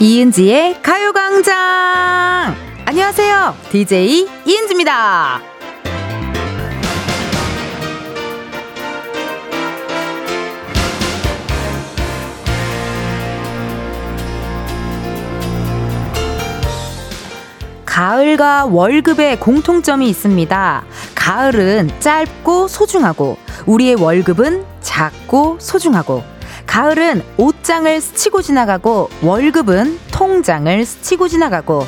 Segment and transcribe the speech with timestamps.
[0.00, 1.54] 이은지의 가요광장!
[2.84, 3.54] 안녕하세요.
[3.70, 5.40] DJ 이은지입니다.
[17.86, 20.84] 가을과 월급의 공통점이 있습니다.
[21.14, 26.24] 가을은 짧고 소중하고, 우리의 월급은 작고 소중하고,
[26.74, 31.84] 가을은 옷장을 스치고 지나가고 월급은 통장을 스치고 지나가고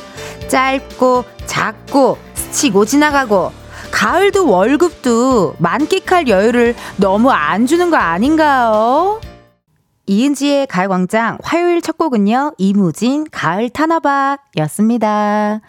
[0.46, 3.50] 짧고 작고 스치고 지나가고
[3.90, 9.20] 가을도 월급도 만끽할 여유를 너무 안 주는 거 아닌가요?
[10.06, 15.62] 이은지의 가을광장 화요일 첫 곡은요, 이무진 가을 타나봐 였습니다.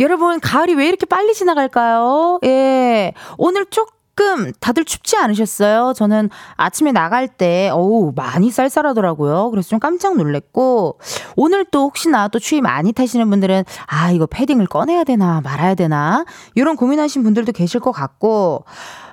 [0.00, 2.40] 여러분, 가을이 왜 이렇게 빨리 지나갈까요?
[2.44, 3.12] 예.
[3.36, 5.92] 오늘 쪽 조금 다들 춥지 않으셨어요?
[5.96, 9.50] 저는 아침에 나갈 때, 어우, 많이 쌀쌀하더라고요.
[9.50, 10.98] 그래서 좀 깜짝 놀랬고,
[11.36, 16.24] 오늘 또 혹시나 또 추위 많이 타시는 분들은, 아, 이거 패딩을 꺼내야 되나, 말아야 되나,
[16.54, 18.64] 이런 고민하신 분들도 계실 것 같고,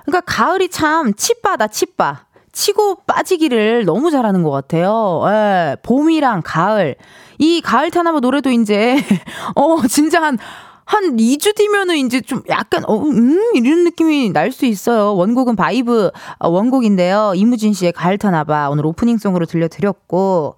[0.04, 2.26] 그러니까 가을이 참 치빠다, 치빠.
[2.52, 5.22] 치고 빠지기를 너무 잘하는 것 같아요.
[5.26, 6.96] 예, 봄이랑 가을.
[7.38, 8.96] 이 가을 타나 봐 노래도 이제,
[9.56, 10.36] 어, 진짜 한,
[10.84, 15.14] 한 2주 뒤면은 이제 좀 약간, 어, 음, 이런 느낌이 날 수 있어요.
[15.16, 17.32] 원곡은 바이브 어, 원곡인데요.
[17.36, 20.56] 이무진 씨의 가을 타나봐 오늘 오프닝송으로 들려드렸고,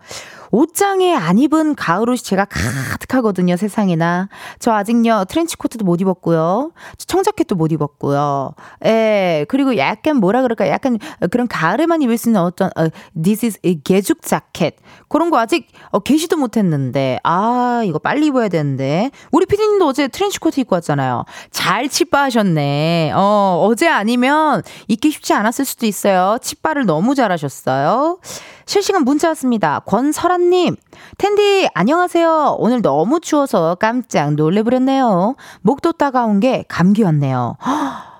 [0.55, 4.28] 옷장에 안 입은 가을 옷이 제가 가득하거든요, 세상에나.
[4.60, 6.70] 저 아직요, 트렌치코트도 못 입었고요.
[6.97, 8.55] 청자켓도 못 입었고요.
[8.84, 11.00] 예, 그리고 약간 뭐라 그럴까, 약간
[11.32, 12.88] 그런 가을에만 입을 수 있는 어떤, 어,
[13.20, 14.77] this is 개죽 자켓.
[15.08, 19.10] 그런 거 아직 어, 게시도 못 했는데, 아, 이거 빨리 입어야 되는데.
[19.32, 21.25] 우리 피디님도 어제 트렌치코트 입고 왔잖아요.
[21.50, 23.12] 잘 치빠하셨네.
[23.16, 26.38] 어, 어제 아니면 입기 쉽지 않았을 수도 있어요.
[26.41, 28.19] 치빠를 너무 잘하셨어요.
[28.66, 29.81] 실시간 문자 왔습니다.
[29.81, 30.77] 권설 아님,
[31.16, 32.56] 텐디, 안녕하세요.
[32.59, 35.37] 오늘 너무 추워서 깜짝 놀래버렸네요.
[35.62, 37.56] 목도 따가운 게 감기 왔네요.
[37.65, 37.71] 허,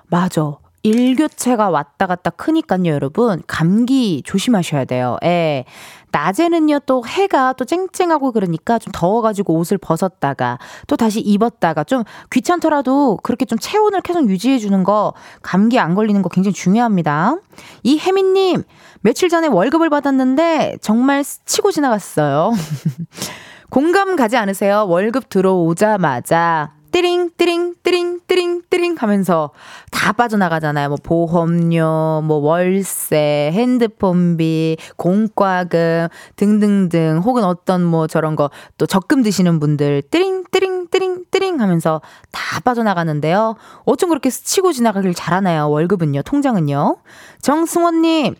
[0.09, 0.57] 맞아.
[0.85, 3.41] 일교체가 왔다 갔다 크니까요, 여러분.
[3.47, 5.17] 감기 조심하셔야 돼요.
[5.23, 5.65] 예.
[6.11, 13.17] 낮에는요, 또 해가 또 쨍쨍하고 그러니까 좀 더워가지고 옷을 벗었다가 또 다시 입었다가 좀 귀찮더라도
[13.23, 17.37] 그렇게 좀 체온을 계속 유지해주는 거 감기 안 걸리는 거 굉장히 중요합니다.
[17.81, 18.63] 이 혜민님,
[19.01, 22.53] 며칠 전에 월급을 받았는데 정말 스치고 지나갔어요.
[23.71, 24.85] 공감 가지 않으세요?
[24.87, 29.51] 월급 들어오자마자 띠링 띠링 띠링 띠링 띠링 하면서
[29.91, 30.87] 다 빠져나가잖아요.
[30.87, 36.07] 뭐 보험료, 뭐 월세, 핸드폰비, 공과금
[36.37, 42.01] 등등등 혹은 어떤 뭐 저런 거 또 적금 드시는 분들 띠링 띠링 띠링 띠링 하면서
[42.31, 43.55] 다 빠져나가는데요.
[43.85, 45.69] 어쩜 그렇게 스치고 지나가길 잘하나요?
[45.69, 46.97] 월급은요, 통장은요.
[47.41, 48.35] 정승원 님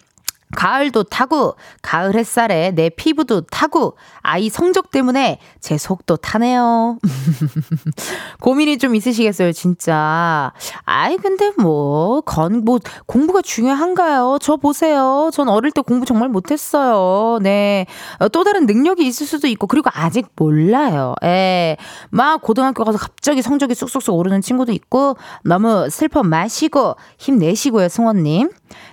[0.56, 6.98] 가을도 타고, 가을 햇살에 내 피부도 타고, 아이 성적 때문에 제 속도 타네요.
[8.42, 10.54] 고민이 좀 있으시겠어요, 진짜.
[10.86, 14.40] 아이, 근데 뭐, 건, 뭐, 공부가 중요한가요?
[14.42, 15.30] 저 보세요.
[15.34, 17.40] 전 어릴 때 공부 정말 못했어요.
[17.42, 17.86] 네.
[18.20, 21.14] 어, 또 다른 능력이 있을 수도 있고, 그리고 아직 몰라요.
[21.24, 21.78] 예.
[22.10, 28.50] 막 고등학교 가서 갑자기 성적이 쑥쑥쑥 오르는 친구도 있고, 너무 슬퍼 마시고, 힘내시고요, 승원 님.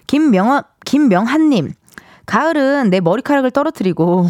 [0.06, 1.72] 김명원, 김명한님.
[2.26, 4.26] 가을은 내 머리카락을 떨어뜨리고,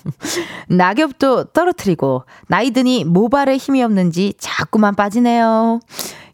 [0.68, 5.80] 낙엽도 떨어뜨리고, 나이 드니 모발에 힘이 없는지 자꾸만 빠지네요.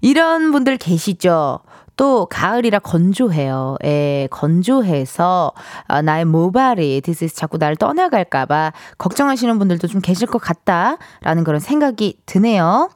[0.00, 1.58] 이런 분들 계시죠?
[1.98, 3.76] 또 가을이라 건조해요.
[3.84, 5.52] 예, 건조해서
[5.88, 12.18] 어, 나의 모발이 디스 자꾸 나를 떠나갈까봐 걱정하시는 분들도 좀 계실 것 같다라는 그런 생각이
[12.24, 12.88] 드네요.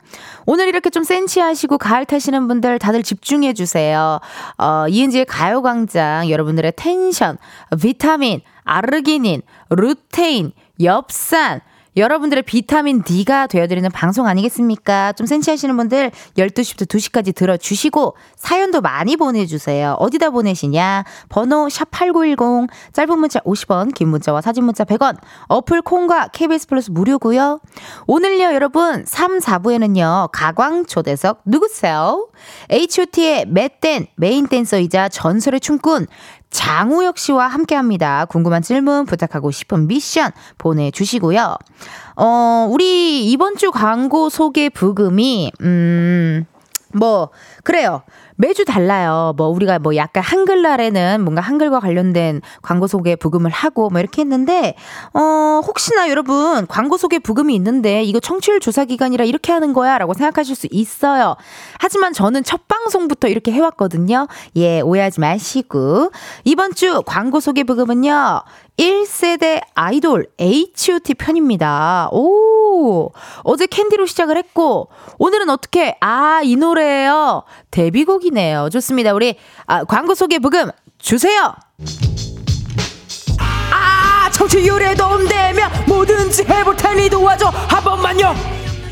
[0.46, 4.20] 오늘 이렇게 좀 센치하시고 가을 타시는 분들 다들 집중해 주세요.
[4.56, 7.38] 어, 이은지의 가요광장 여러분들의 텐션,
[7.80, 11.60] 비타민, 아르기닌, 루테인, 엽산,
[11.96, 15.12] 여러분들의 비타민 D가 되어드리는 방송 아니겠습니까?
[15.12, 19.96] 좀 센치하시는 분들 12시부터 2시까지 들어주시고 사연도 많이 보내주세요.
[19.98, 21.04] 어디다 보내시냐?
[21.28, 25.18] 번호 샵8910 짧은 문자 50원 긴 문자와 사진 문자 100원
[25.48, 27.60] 어플 콩과 KBS 플러스 무료고요.
[28.06, 32.28] 오늘요 여러분 3, 4부에는요 가광 초대석 누구세요?
[32.70, 36.06] H.O.T의 맷댄 메인 댄서이자 전설의 춤꾼
[36.52, 38.26] 장우혁 씨와 함께 합니다.
[38.26, 41.56] 궁금한 질문, 부탁하고 싶은 미션 보내주시고요.
[42.16, 46.44] 어, 우리 이번 주 광고 소개 부금이, 음,
[46.94, 47.30] 뭐,
[47.64, 48.02] 그래요.
[48.36, 49.34] 매주 달라요.
[49.36, 54.74] 뭐, 우리가 뭐 약간 한글날에는 뭔가 한글과 관련된 광고 소개 부금을 하고 뭐 이렇게 했는데,
[55.14, 60.14] 어, 혹시나 여러분 광고 소개 부금이 있는데 이거 청취율 조사 기간이라 이렇게 하는 거야 라고
[60.14, 61.36] 생각하실 수 있어요.
[61.78, 64.28] 하지만 저는 첫 방송부터 이렇게 해왔거든요.
[64.56, 66.10] 예, 오해하지 마시고.
[66.44, 68.42] 이번 주 광고 소개 부금은요,
[68.82, 72.08] 1세대 아이돌 H.O.T 편입니다.
[72.10, 73.12] 오,
[73.44, 74.88] 어제 캔디로 시작을 했고,
[75.18, 77.44] 오늘은 어떻게, 아, 이 노래예요.
[77.70, 78.70] 데뷔곡이네요.
[78.70, 79.14] 좋습니다.
[79.14, 79.36] 우리,
[79.66, 81.54] 아, 광고 소개 브금 주세요!
[83.38, 87.46] 아, 청취율에 도움되면 뭐든지 해볼 테니 도와줘!
[87.46, 88.34] 한 번만요!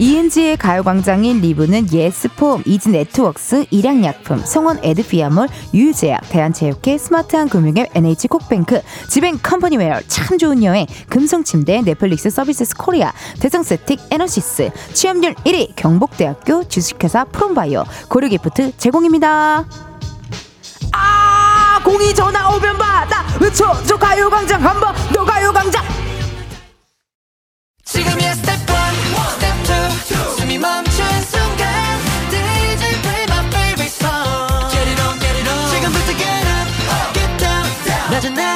[0.00, 10.00] 이은지의 가요광장 1, 2부는 예스폼, 이즈네트웍스, 일양약품, 성원 애드피아몰, 유유제약, 대한체육회, 스마트한 금융앱, NH콕뱅크, 지뱅컴퍼니웨어,
[10.08, 18.78] 참 좋은 여행, 금성침대, 넷플릭스 서비스 코리아, 대성쎌틱, 에너시스, 취업률 1위, 경복대학교, 주식회사 프롬바이오, 고려기프트
[18.78, 19.66] 제공입니다.
[20.92, 25.84] 아, 공이 전화 오면 받아 외쳐, 저 가요광장 한번 더 가요광장!
[27.84, 28.89] 지금이야 스텝 1,
[29.70, 31.68] 2, 숨이 멈춘 순간
[32.30, 37.30] DJ play my favorite song Get it on, get it on 지금부터 get up, get
[37.38, 37.66] down
[38.10, 38.49] 낮은 아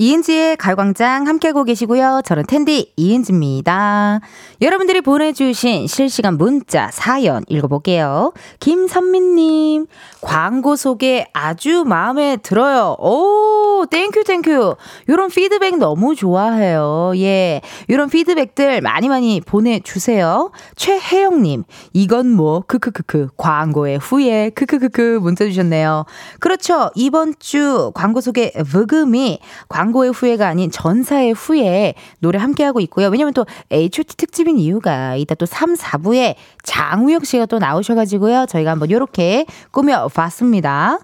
[0.00, 2.22] 이은지의 가요광장 함께하고 계시고요.
[2.24, 4.20] 저는 텐디 이은지입니다.
[4.62, 8.32] 여러분들이 보내주신 실시간 문자, 사연 읽어볼게요.
[8.60, 9.86] 김선민님,
[10.20, 12.94] 광고 소개 아주 마음에 들어요.
[13.00, 14.76] 오, thank you, thank you.
[15.08, 17.12] 요런 피드백 너무 좋아해요.
[17.16, 17.60] 예.
[17.90, 20.52] 요런 피드백들 많이 많이 보내주세요.
[20.76, 26.04] 최혜영님, 이건 뭐, 크크크크, 광고의 후에, 크크크크, 문자 주셨네요.
[26.38, 26.90] 그렇죠.
[26.94, 33.08] 이번 주 광고 소개 브금이 광 고의 후회가 아닌 전사의 후에 노래 함께하고 있고요.
[33.08, 38.46] 왜냐면 또 H.O.T 특집 특집인 이유가 이따 또 3, 4부에 장우혁 씨가 또 나오셔가지고요.
[38.48, 41.00] 저희가 한번 요렇게 꾸며봤습니다.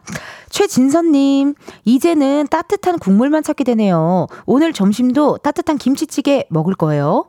[0.51, 1.55] 최진선님,
[1.85, 4.29] 이제는 따뜻한 국물만 찾게 되네요.
[4.47, 7.25] 오늘 점심도 따뜻한 김치찌개 먹을 거예요.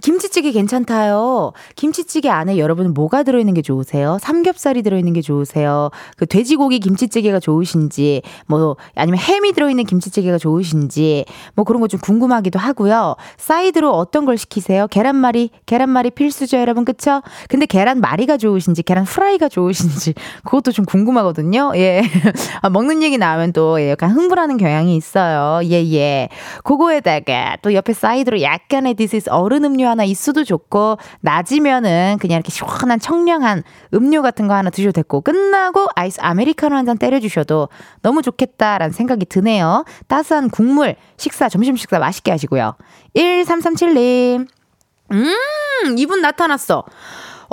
[0.00, 1.54] 김치찌개 괜찮다요.
[1.74, 4.18] 김치찌개 안에 여러분 뭐가 들어있는 게 좋으세요?
[4.20, 5.90] 삼겹살이 들어있는 게 좋으세요?
[6.16, 10.81] 그 돼지고기 김치찌개가 좋으신지, 뭐, 아니면 햄이 들어있는 김치찌개가 좋으신지,
[11.54, 13.16] 뭐 그런 거 좀 궁금하기도 하고요.
[13.36, 14.86] 사이드로 어떤 걸 시키세요?
[14.86, 16.86] 계란말이, 계란말이 필수죠, 여러분.
[16.86, 17.20] 그쵸?
[17.50, 20.14] 근데 계란말이가 좋으신지, 계란 프라이가 좋으신지,
[20.44, 21.72] 그것도 좀 궁금하거든요.
[21.76, 22.00] 예.
[22.62, 25.60] 아, 먹는 얘기 나오면 또 약간 흥분하는 경향이 있어요.
[25.68, 26.28] 예, 예.
[26.64, 32.98] 그거에다가 또 옆에 사이드로 약간의 디스 얼음 음료 하나 있어도 좋고, 낮이면은 그냥 이렇게 시원한
[32.98, 33.62] 청량한
[33.92, 37.68] 음료 같은 거 하나 드셔도 됐고, 끝나고 아이스 아메리카노 한 잔 때려주셔도
[38.00, 39.84] 너무 좋겠다라는 생각이 드네요.
[40.08, 40.71] 따스한 국물,
[41.16, 42.76] 식사, 점심 식사 맛있게 하시고요.
[43.16, 44.46] 1337님.
[45.12, 46.84] 음, 이분 나타났어.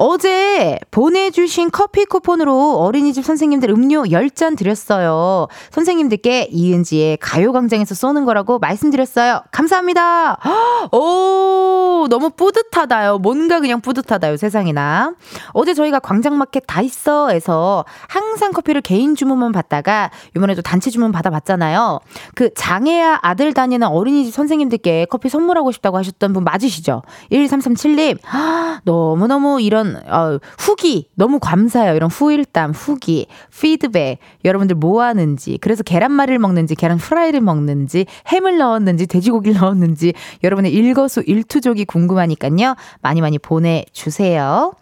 [0.01, 5.49] 어제 보내주신 커피 쿠폰으로 어린이집 선생님들 음료 10잔 드렸어요.
[5.71, 9.41] 선생님들께 이은지의 가요광장에서 쏘는 거라고 말씀드렸어요.
[9.51, 10.37] 감사합니다.
[10.93, 13.17] 오, 너무 뿌듯하다요.
[13.17, 15.15] 뭔가 그냥 뿌듯하다요, 세상에나.
[15.51, 21.99] 어제 저희가 광장마켓 다 있어 에서 항상 커피를 개인 주문만 받다가 이번에도 단체 주문 받아봤잖아요.
[22.35, 27.01] 그 장애아 아들 다니는 어린이집 선생님들께 커피 선물하고 싶다고 하셨던 분 맞으시죠?
[27.33, 28.17] 1337님,
[28.85, 31.95] 너무너무 이런 어, 후기 너무 감사해요.
[31.95, 33.27] 이런 후일담, 후기,
[33.57, 40.73] 피드백 여러분들 뭐 하는지 그래서 계란말이를 먹는지 계란 프라이를 먹는지 햄을 넣었는지 돼지고기를 넣었는지 여러분의
[40.73, 42.75] 일거수 일투족이 궁금하니까요.
[43.01, 44.73] 많이 많이 보내주세요.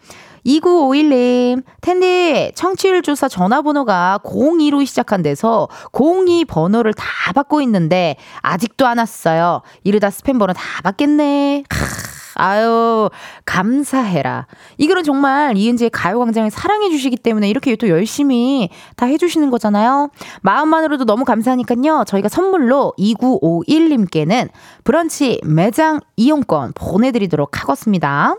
[0.46, 8.98] 2951님, 텐디, 청취율 조사 전화번호가 02로 시작한 데서 02 번호를 다 받고 있는데, 아직도 안
[8.98, 9.62] 왔어요.
[9.84, 11.64] 이러다 스팸 번호 다 받겠네.
[11.68, 12.07] 크.
[12.38, 13.10] 아유,
[13.44, 14.46] 감사해라.
[14.78, 20.10] 이거는 정말 이은지의 가요광장을 사랑해주시기 때문에 이렇게 또 열심히 다 해주시는 거잖아요.
[20.42, 22.04] 마음만으로도 너무 감사하니까요.
[22.06, 24.48] 저희가 선물로 2951님께는
[24.84, 28.36] 브런치 매장 이용권 보내드리도록 하겠습니다.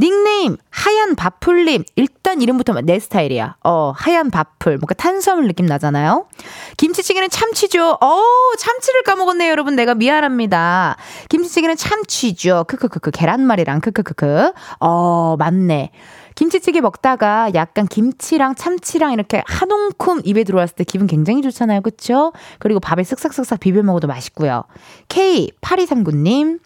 [0.00, 3.56] 닉네임 하얀 바풀님 일단 이름부터 내 스타일이야.
[3.64, 6.26] 어 하얀 바풀 뭔가 탄수화물 느낌 나잖아요.
[6.76, 7.98] 김치찌개는 참치죠.
[8.00, 8.22] 어
[8.58, 10.96] 참치를 까먹었네요 여러분 내가 미안합니다.
[11.28, 12.64] 김치찌개는 참치죠.
[12.68, 14.52] 크크크크 계란말이랑 크크크크.
[14.80, 15.90] 어 맞네.
[16.36, 21.80] 김치찌개 먹다가 약간 김치랑 참치랑 이렇게 한 움큼 입에 들어왔을 때 기분 굉장히 좋잖아요.
[21.80, 22.32] 그쵸?
[22.60, 24.62] 그리고 밥에 쓱싹쓱싹 비벼 먹어도 맛있고요.
[25.08, 26.60] K8239님,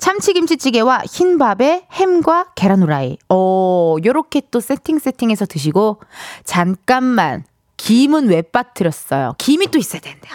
[0.00, 3.18] 참치김치찌개와 흰밥에 햄과 계란 후라이.
[3.28, 6.00] 어, 요렇게 또 세팅 세팅해서 드시고
[6.44, 7.44] 잠깐만
[7.76, 9.34] 김은 왜 빠뜨렸어요?
[9.38, 10.28] 김이 또 있어야 되는데.
[10.28, 10.34] 아,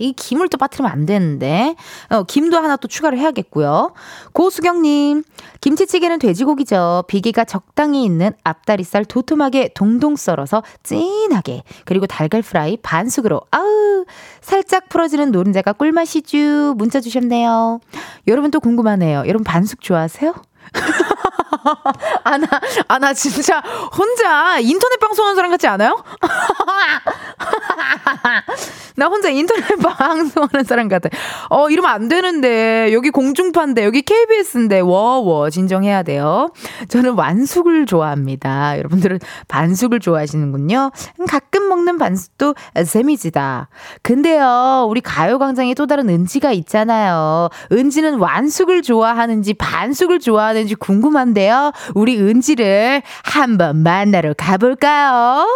[0.00, 1.76] 이 김을 또 빠뜨리면 안 되는데.
[2.08, 3.92] 어, 김도 하나 또 추가를 해야겠고요.
[4.32, 5.22] 고수경님,
[5.60, 7.04] 김치찌개는 돼지고기죠.
[7.06, 11.62] 비계가 적당히 있는 앞다리살 도톰하게 동동 썰어서 찐하게.
[11.84, 13.42] 그리고 달걀 프라이 반숙으로.
[13.50, 14.04] 아우,
[14.40, 16.74] 살짝 풀어지는 노른자가 꿀맛이죠.
[16.76, 17.80] 문자 주셨네요.
[18.26, 19.24] 여러분 또 궁금하네요.
[19.26, 20.34] 여러분 반숙 좋아하세요?
[22.24, 22.46] 아, 나,
[22.88, 23.60] 아, 나 진짜
[23.96, 26.02] 혼자 인터넷 방송하는 사람 같지 않아요?
[28.96, 31.08] 나 혼자 인터넷 방송하는 사람 같아.
[31.48, 32.92] 어, 이러면 안 되는데.
[32.92, 36.50] 여기 공중파인데, 여기 KBS인데, 워 워, 진정해야 돼요.
[36.88, 38.78] 저는 완숙을 좋아합니다.
[38.78, 40.90] 여러분들은 반숙을 좋아하시는군요.
[41.28, 42.54] 가끔 먹는 반숙도
[42.86, 43.68] 재미지다.
[44.02, 47.48] 근데요, 우리 가요광장에 또 다른 은지가 있잖아요.
[47.72, 51.72] 은지는 완숙을 좋아하는지 반숙을 좋아하는지 궁금한데 요.
[51.94, 55.46] 우리 은지를 한번 만나러 가볼까요?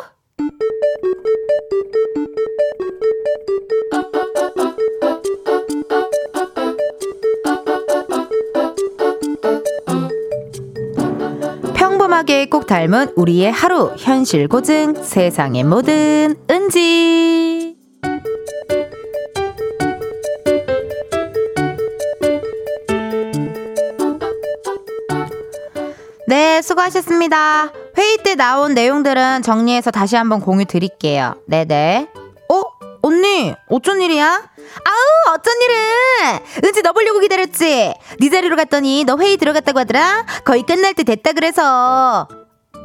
[11.74, 17.53] 평범하게 꼭 닮은 우리의 하루 현실 고증 세상의 모든 은지
[26.74, 27.70] 수고하셨습니다.
[27.96, 31.34] 회의 때 나온 내용들은 정리해서 다시 한번 공유 드릴게요.
[31.46, 32.08] 네네.
[32.50, 32.62] 어?
[33.02, 34.26] 언니, 어쩐 일이야?
[34.26, 36.40] 아우, 어쩐 일은!
[36.64, 37.94] 은지 너 보려고 기다렸지?
[38.20, 40.24] 네 자리로 갔더니 너 회의 들어갔다고 하더라?
[40.44, 42.28] 거의 끝날 때 됐다 그래서.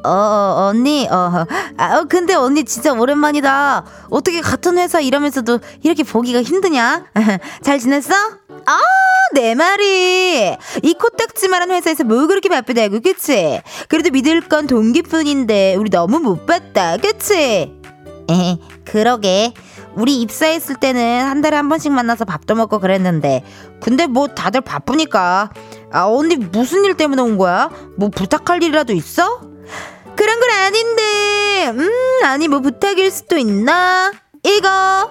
[0.04, 1.46] 어, 어 언니, 어,
[1.78, 3.86] 아, 어, 근데 언니 진짜 오랜만이다.
[4.10, 7.06] 어떻게 같은 회사 일하면서도 이렇게 보기가 힘드냐?
[7.62, 8.14] 잘 지냈어?
[8.66, 8.80] 아,
[9.34, 10.56] 내 말이.
[10.84, 13.62] 이 코딱지만한 회사에서 뭐 그렇게 바쁘다고, 그치?
[13.88, 17.36] 그래도 믿을 건 동기뿐인데, 우리 너무 못 봤다, 그치?
[18.30, 19.54] 에, 그러게.
[19.96, 23.44] 우리 입사했을 때는 한 달에 한 번씩 만나서 밥도 먹고 그랬는데,
[23.82, 25.50] 근데 뭐 다들 바쁘니까.
[25.92, 27.70] 아, 언니 무슨 일 때문에 온 거야?
[27.98, 29.42] 뭐 부탁할 일이라도 있어?
[30.16, 31.90] 그런 건 아닌데, 음,
[32.26, 34.12] 아니 뭐 부탁일 수도 있나?
[34.44, 35.10] 이거.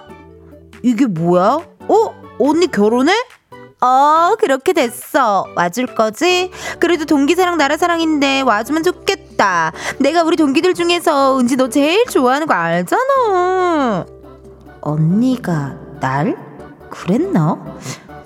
[0.83, 1.59] 이게 뭐야?
[1.89, 2.15] 어?
[2.39, 3.13] 언니 결혼해?
[3.81, 5.47] 어, 그렇게 됐어.
[5.57, 6.51] 와줄 거지?
[6.81, 9.73] 그래도 동기사랑 나라사랑인데 와주면 좋겠다.
[10.01, 14.07] 내가 우리 동기들 중에서 은지 너 제일 좋아하는 거 알잖아.
[14.81, 16.37] 언니가 날?
[16.91, 17.59] 그랬나?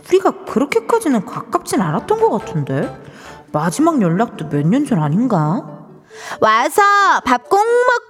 [0.08, 2.94] 우리가 그렇게까지는 가깝진 않았던 것 같은데?
[3.52, 5.81] 마지막 연락도 몇 년 전 아닌가?
[6.40, 6.82] 와서
[7.24, 7.60] 밥 꼭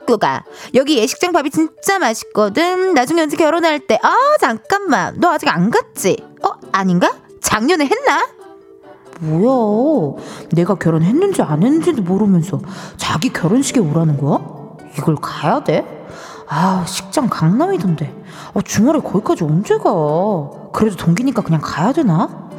[0.01, 0.45] 먹고 가.
[0.75, 2.95] 여기 예식장 밥이 진짜 맛있거든.
[2.95, 5.15] 나중에 언제 결혼할 때, 아, 잠깐만.
[5.19, 6.17] 너 아직 안 갔지?
[6.43, 7.13] 어, 아닌가?
[7.41, 8.27] 작년에 했나?
[9.21, 10.17] 뭐야?
[10.53, 12.61] 내가 결혼했는지 안 했는지도 모르면서
[12.97, 14.39] 자기 결혼식에 오라는 거야?
[14.99, 16.07] 이걸 가야 돼?
[16.49, 18.23] 아, 식장 강남이던데.
[18.55, 19.85] 아, 주말에 거기까지 언제 가?
[20.73, 22.51] 그래도 동기니까 그냥 가야 되나?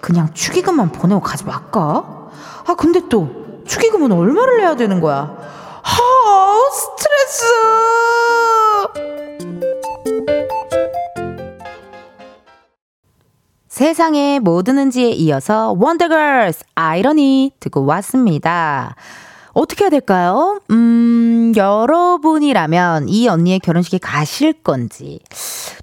[0.00, 2.30] 그냥 축의금만 보내고 가지 말까?
[2.66, 3.37] 아, 근데 또
[3.68, 5.36] 축의금은 얼마를 내야 되는 거야?
[5.82, 7.44] 아, 스트레스!
[13.68, 18.96] 세상의 모든 은지에 이어서 원더걸스 아이러니 듣고 왔습니다.
[19.52, 20.60] 어떻게 해야 될까요?
[20.70, 25.20] 음, 여러분이라면 이 언니의 결혼식에 가실 건지.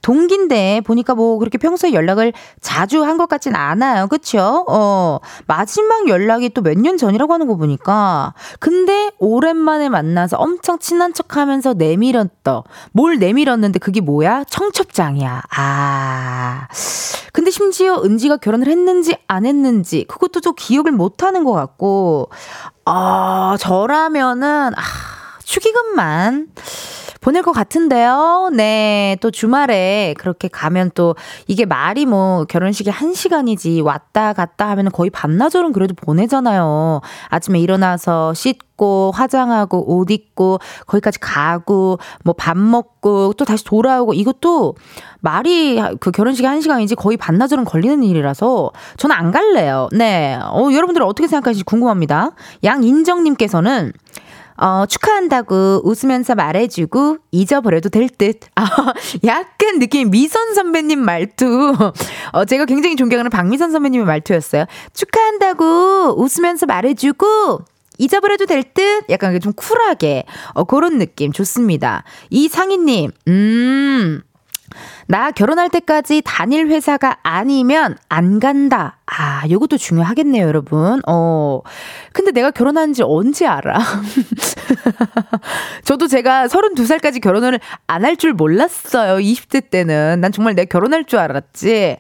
[0.02, 4.08] 동기인데 보니까 뭐 그렇게 평소에 연락을 자주 한 것 같진 않아요.
[4.08, 4.66] 그쵸?
[4.68, 8.34] 어, 마지막 연락이 또 몇 년 전이라고 하는 거 보니까.
[8.60, 12.64] 근데 오랜만에 만나서 엄청 친한 척 하면서 내밀었더.
[12.92, 14.44] 뭘 내밀었는데 그게 뭐야?
[14.50, 15.44] 청첩장이야.
[15.56, 16.68] 아.
[17.32, 22.30] 근데 심지어 은지가 결혼을 했는지 안 했는지 그것도 좀 기억을 못 하는 것 같고.
[22.86, 24.82] 아, 저라면은, 아,
[25.44, 26.48] 축의금만
[27.26, 28.52] 보낼 것 같은데요.
[28.54, 29.18] 네.
[29.20, 31.16] 또 주말에 그렇게 가면 또
[31.48, 37.02] 이게 말이 뭐 결혼식이 한 시간이지 왔다 갔다 하면 거의 반나절은 그래도 보내잖아요.
[37.30, 44.76] 아침에 일어나서 씻고 화장하고 옷 입고 거기까지 가고 뭐 밥 먹고 또 다시 돌아오고 이것도
[45.22, 49.90] 말이 그 결혼식이 한 시간이지 거의 반나절은 걸리는 일이라서 저는 안 갈래요.
[49.94, 50.38] 네.
[50.44, 52.34] 어, 여러분들 어떻게 생각하실지 궁금합니다.
[52.64, 53.94] 양인정님께서는
[54.58, 58.40] 어, 축하한다고 웃으면서 말해주고 잊어버려도 될 듯.
[58.56, 58.66] 아,
[59.26, 61.74] 약간 느낌 미선 선배님 말투.
[62.32, 64.66] 어, 제가 굉장히 존경하는 박미선 선배님의 말투였어요.
[64.94, 67.60] 축하한다고 웃으면서 말해주고
[67.98, 69.06] 잊어버려도 될 듯?
[69.10, 70.24] 약간 좀 쿨하게.
[70.54, 72.04] 어, 그런 느낌 좋습니다.
[72.30, 74.22] 이상희님, 음.
[75.08, 78.95] 나 결혼할 때까지 다닐 회사가 아니면 안 간다.
[79.08, 81.00] 아, 요것도 중요하겠네요, 여러분.
[81.08, 81.62] 어.
[82.12, 83.78] 근데 내가 결혼한 지 언제 알아?
[85.84, 89.18] 저도 제가 32살까지 결혼을 안 할 줄 몰랐어요.
[89.18, 90.22] 20대 때는.
[90.22, 91.98] 난 정말 내가 결혼할 줄 알았지.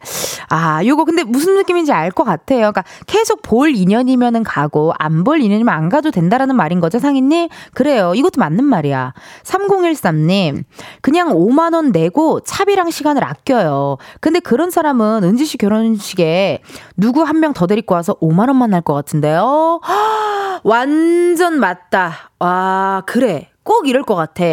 [0.50, 2.60] 아, 요거 근데 무슨 느낌인지 알 것 같아요.
[2.72, 7.50] 그러니까 계속 볼 인연이면은 가고 안 볼 인연이면 안 가도 된다라는 말인 거죠, 상인님?
[7.74, 8.14] 그래요.
[8.16, 9.14] 이것도 맞는 말이야.
[9.44, 10.64] 3013님,
[11.02, 13.98] 그냥 5만 원 내고 차비랑 시간을 아껴요.
[14.22, 16.62] 근데 그런 사람은 은지 씨 결혼식에
[16.98, 19.82] 누구 한 명 더 데리고 와서 5만 원만 날것 같은데요?
[20.64, 22.32] 완전 맞다.
[22.40, 23.50] 와, 그래.
[23.64, 24.44] 꼭 이럴 것 같아.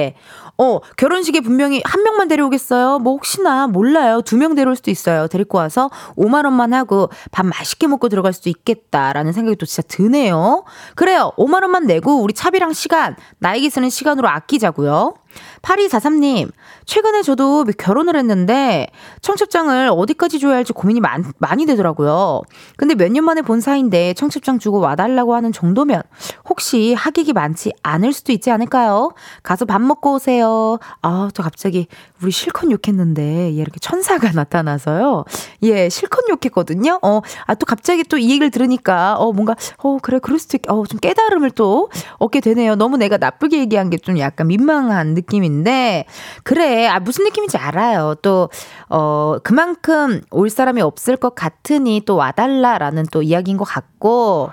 [0.58, 2.98] 어, 결혼식에 분명히 한 명만 데려오겠어요?
[2.98, 4.22] 뭐 혹시나 몰라요.
[4.22, 5.26] 두 명 데려올 수도 있어요.
[5.28, 10.64] 데리고 와서 5만 원만 하고 밥 맛있게 먹고 들어갈 수도 있겠다라는 생각이 또 진짜 드네요.
[10.94, 11.32] 그래요.
[11.36, 15.14] 5만 원만 내고 우리 차비랑 시간, 나에게 쓰는 시간으로 아끼자고요.
[15.62, 16.50] 8243님,
[16.86, 18.88] 최근에 저도 결혼을 했는데
[19.20, 22.42] 청첩장을 어디까지 줘야 할지 고민이 많, 많이 되더라고요.
[22.76, 26.02] 근데 몇 년 만에 본 사이인데 청첩장 주고 와달라고 하는 정도면
[26.48, 29.12] 혹시 하객이 많지 않을 수도 있지 않을까요?
[29.42, 30.78] 가서 밥 먹고 오세요.
[31.02, 31.86] 아, 저 갑자기
[32.22, 35.24] 우리 실컷 욕했는데 얘 이렇게 천사가 나타나서요.
[35.64, 36.98] 예, 실컷 욕했거든요.
[37.02, 40.62] 어, 아, 또 갑자기 또 이 얘기를 들으니까 어, 뭔가 어, 그래, 그럴 수도 있,
[40.70, 42.74] 어, 좀 깨달음을 또 얻게 되네요.
[42.76, 46.06] 너무 내가 나쁘게 얘기한 게 좀 약간 민망한 느낌인 데
[46.42, 48.48] 그래 아 무슨 느낌인지 알아요 또
[48.94, 54.50] 어 그만큼 올 사람이 없을 것 같으니 또 와달라라는 또 이야기인 것 같고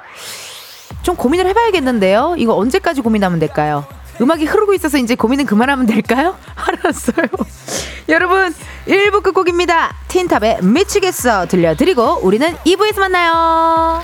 [1.01, 3.85] 좀 고민을 해봐야겠는데요 이거 언제까지 고민하면 될까요
[4.21, 6.35] 음악이 흐르고 있어서 이제 고민은 그만하면 될까요?
[6.55, 7.27] 알았어요.
[8.09, 8.53] 여러분,
[8.85, 9.95] 1부 끝곡입니다.
[10.09, 14.03] 틴탑의 미치겠어 들려드리고 우리는 2부에서 만나요.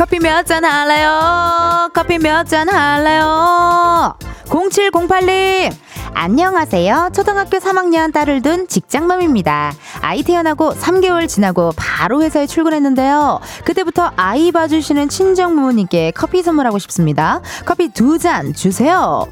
[0.00, 1.90] 커피 몇 잔 할래요?
[1.92, 4.14] 커피 몇 잔 할래요?
[4.46, 5.70] 0708님,
[6.14, 7.10] 안녕하세요.
[7.14, 9.72] 초등학교 3학년 딸을 둔 직장맘입니다.
[10.02, 13.40] 아이 태어나고 3개월 지나고 바로 회사에 출근했는데요.
[13.64, 17.40] 그때부터 아이 봐주시는 친정 부모님께 커피 선물하고 싶습니다.
[17.64, 19.26] 커피 두 잔 주세요.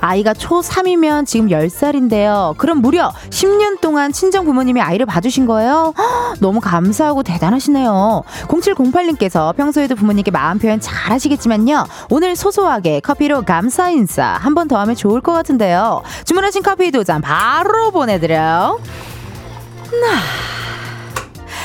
[0.00, 2.56] 아이가 초3이면 지금 10살인데요.
[2.56, 5.94] 그럼 무려 10년 동안 친정 부모님이 아이를 봐주신 거예요?
[6.40, 8.24] 너무 감사하고 대단하시네요.
[8.48, 11.86] 0708님께서 평소에도 부모님께 마음 표현 잘 하시겠지만요.
[12.10, 16.02] 오늘 소소하게 커피로 감사 인사 한 번 더 하면 좋을 것 같은데요.
[16.24, 18.80] 주문하신 커피 두 잔 바로 보내드려요.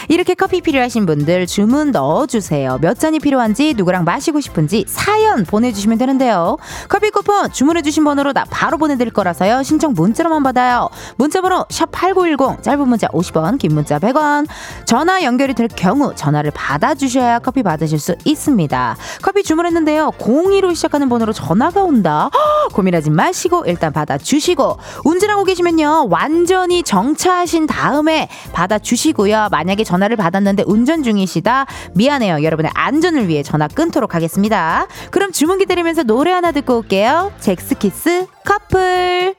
[0.10, 2.80] 이렇게 커피 필요하신 분들 주문 넣어주세요.
[2.82, 6.58] 몇 잔이 필요한지 누구랑 마시고 싶은지 사연 보내주시면 되는데요.
[6.90, 9.62] 커피 쿠폰 주문해주신 번호로 나 바로 보내드릴 거라서요.
[9.62, 10.90] 신청 문자로만 받아요.
[11.18, 14.48] 문자번호 샵 8910 짧은 문자 50원 긴 문자 100원
[14.86, 18.98] 전화 연결이 될 경우 전화를 받아주셔야 커피 받으실 수 있습니다.
[19.22, 20.14] 커피 주문했는데요.
[20.18, 22.32] 02로 시작하는 번호로 전화가 온다.
[22.34, 26.08] 허, 고민하지 마시고 일단 받아주시고 운전하고 계시면요.
[26.10, 29.50] 완전히 정차하신 다음에 받아주시고요.
[29.52, 31.66] 만약에 전 전화를 받았는데 운전 중이시다.
[31.94, 32.44] 미안해요.
[32.44, 34.88] 여러분의 안전을 위해 전화 끊도록 하겠습니다.
[35.12, 37.32] 그럼 주문 기다리면서 노래 하나 듣고 올게요.
[37.40, 39.39] 잭스키스 커플.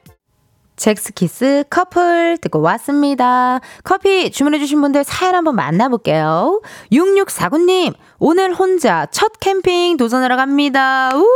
[0.91, 3.61] 잭스키스 커플 듣고 왔습니다.
[3.85, 6.63] 커피 주문해주신 분들 사연 한번 만나볼게요.
[6.91, 11.11] 6649님, 오늘 혼자 첫 캠핑 도전하러 갑니다.
[11.15, 11.27] 우,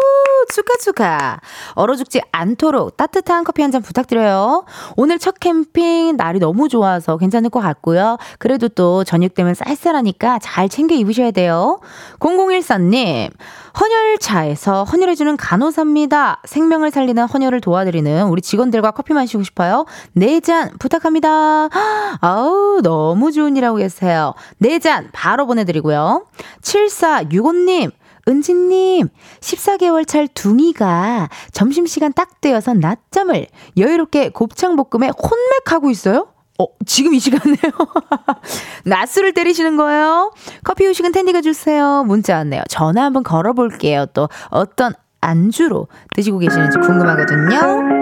[0.50, 1.40] 축하, 축하.
[1.74, 4.64] 얼어 죽지 않도록 따뜻한 커피 한 잔 부탁드려요.
[4.96, 8.18] 오늘 첫 캠핑 날이 너무 좋아서 괜찮을 것 같고요.
[8.38, 11.80] 그래도 또 저녁 되면 쌀쌀하니까 잘 챙겨 입으셔야 돼요.
[12.20, 13.30] 0014님,
[13.78, 16.40] 헌혈차에서 헌혈해주는 간호사입니다.
[16.44, 19.86] 생명을 살리는 헌혈을 도와드리는 우리 직원들과 커피 마시고 싶어요.
[20.12, 21.68] 네 잔 부탁합니다.
[22.20, 24.34] 아우, 너무 좋은 일 하고 계세요.
[24.58, 26.26] 네 잔 바로 보내드리고요.
[26.62, 27.90] 7465님,
[28.28, 29.08] 은지님,
[29.40, 36.28] 14개월 찰 둥이가 점심시간 딱 되어서 낮잠을 여유롭게 곱창볶음에 혼맥하고 있어요?
[36.58, 37.56] 어, 지금 이 시간에요?
[38.86, 40.32] 낮술을 때리시는 거예요?
[40.62, 42.04] 커피 후식은 텐디가 주세요.
[42.06, 42.62] 문자 왔네요.
[42.68, 44.06] 전화 한번 걸어볼게요.
[44.14, 47.94] 또 어떤 안주로 드시고 계시는지 궁금하거든요.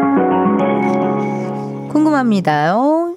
[1.91, 3.17] 궁금합니다요.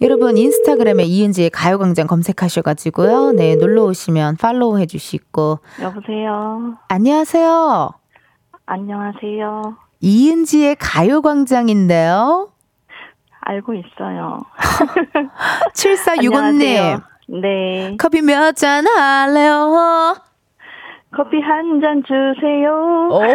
[0.00, 3.32] 여러분 인스타그램에 이은지의 가요광장 검색하셔가지고요.
[3.32, 5.58] 네 놀러 오시면 팔로우 해주시고.
[5.80, 6.74] 여보세요.
[6.88, 7.90] 안녕하세요.
[8.66, 9.76] 안녕하세요.
[10.00, 12.50] 이은지의 가요광장인데요.
[13.48, 14.42] 알고 있어요.
[15.74, 17.02] 7465님.
[17.40, 17.96] 네.
[17.98, 20.14] 커피 몇 잔 할래요?
[21.16, 23.08] 커피 한 잔 주세요.
[23.10, 23.22] 오.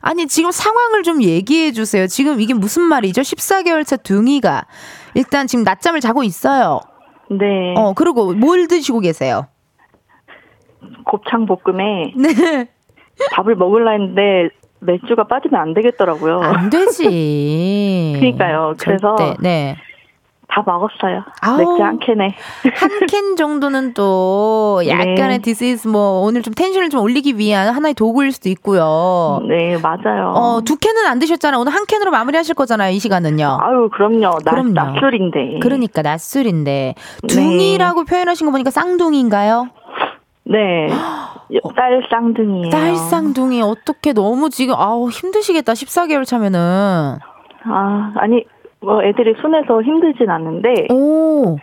[0.00, 2.06] 아니, 지금 상황을 좀 얘기해 주세요.
[2.08, 3.20] 지금 이게 무슨 말이죠?
[3.22, 4.66] 14개월 차 둥이가
[5.14, 6.80] 일단 지금 낮잠을 자고 있어요.
[7.30, 7.74] 네.
[7.76, 9.46] 어, 그리고 뭘 드시고 계세요?
[11.04, 12.68] 곱창 볶음에 네.
[13.32, 14.48] 밥을 먹을라 했는데
[14.80, 16.40] 맥주가 빠지면 안 되겠더라고요.
[16.40, 18.14] 안 되지.
[18.18, 18.74] 그러니까요.
[18.78, 19.76] 그래서 네.
[20.50, 21.24] 다 먹었어요.
[21.42, 22.34] 아우, 맥주 한 캔에.
[22.74, 24.88] 한 캔 정도는 또 네.
[24.88, 25.38] 약간의 네.
[25.40, 29.42] 디스 뭐 오늘 좀 텐션을 좀 올리기 위한 하나의 도구일 수도 있고요.
[29.46, 30.32] 네, 맞아요.
[30.34, 31.60] 어, 두 캔은 안 드셨잖아요.
[31.60, 33.58] 오늘 한 캔으로 마무리하실 거잖아요, 이 시간은요.
[33.60, 34.38] 아유, 그럼요.
[34.42, 34.72] 낮, 그럼요.
[34.72, 35.58] 낮술인데.
[35.60, 36.94] 그러니까 낮술인데.
[37.28, 38.10] 둥이라고 네.
[38.10, 39.68] 표현하신 거 보니까 쌍둥이인가요?
[40.44, 40.88] 네.
[41.76, 42.70] 딸 쌍둥이에요.
[42.70, 45.72] 딸 쌍둥이 어떻게 너무 지금 아우 힘드시겠다.
[45.72, 47.18] 14개월 차면은.
[47.64, 48.44] 아, 아니
[48.80, 50.88] 뭐 애들이 순해서 힘들진 않는데.
[50.90, 51.56] 오.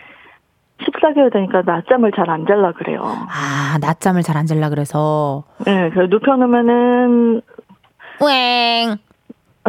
[0.80, 3.00] 14개월 되니까 낮잠을 잘 안 잘라 그래요.
[3.02, 5.44] 아, 낮잠을 잘 안 잘라 그래서.
[5.64, 7.40] 네, 그래서 눕혀놓으면은.
[8.18, 8.98] 웽.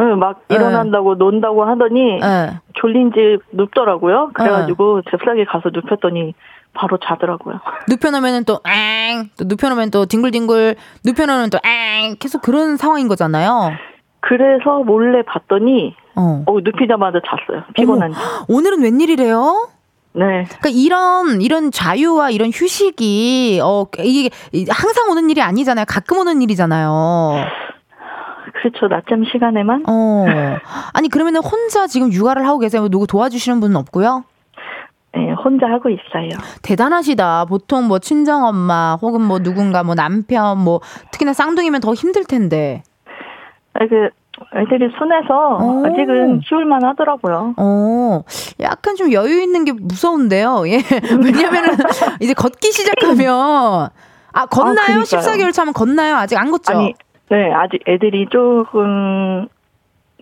[0.00, 1.18] 응, 막 일어난다고 응.
[1.18, 2.58] 논다고 하더니 응.
[2.74, 4.30] 졸린지 눕더라고요.
[4.34, 5.02] 그래가지고 응.
[5.10, 6.34] 잽싸게 가서 눕혔더니
[6.78, 7.60] 바로 자더라고요.
[7.88, 13.72] 눕혀놓으면 또 엥, 또 눕혀놓으면 또 뒹굴뒹굴, 눕혀놓으면 또 엥, 계속 그런 상황인 거잖아요.
[14.20, 17.64] 그래서 몰래 봤더니 어, 어 눕히자마자 잤어요.
[17.74, 18.16] 피곤한지.
[18.48, 19.68] 오늘은 웬일이래요?
[20.12, 20.44] 네.
[20.44, 24.30] 그러니까 이런 이런 자유와 이런 휴식이 어 이게
[24.70, 25.84] 항상 오는 일이 아니잖아요.
[25.88, 27.44] 가끔 오는 일이잖아요.
[28.60, 28.88] 그렇죠.
[28.88, 29.84] 낮잠 시간에만.
[29.86, 30.26] 어.
[30.92, 32.88] 아니 그러면은 혼자 지금 육아를 하고 계세요?
[32.88, 34.24] 누구 도와주시는 분은 없고요?
[35.48, 36.28] 네, 혼자 하고 있어요.
[36.62, 37.46] 대단하시다.
[37.46, 40.80] 보통 뭐 친정 엄마 혹은 뭐 누군가 뭐 남편 뭐
[41.10, 42.82] 특히나 쌍둥이면 더 힘들 텐데.
[43.74, 44.10] 아, 그
[44.54, 45.84] 애들이 순해서 오.
[45.86, 47.54] 아직은 키울만 하더라고요.
[47.56, 48.22] 어,
[48.60, 50.64] 약간 좀 여유 있는 게 무서운데요.
[50.68, 50.82] 예.
[51.22, 51.76] 왜냐면은
[52.20, 53.88] 이제 걷기 시작하면
[54.32, 55.00] 아, 걷나요?
[55.00, 56.16] 아, 14개월 차면 걷나요?
[56.16, 56.72] 아직 안 걷죠?
[56.72, 56.94] 아니,
[57.30, 59.48] 네, 아직 애들이 조금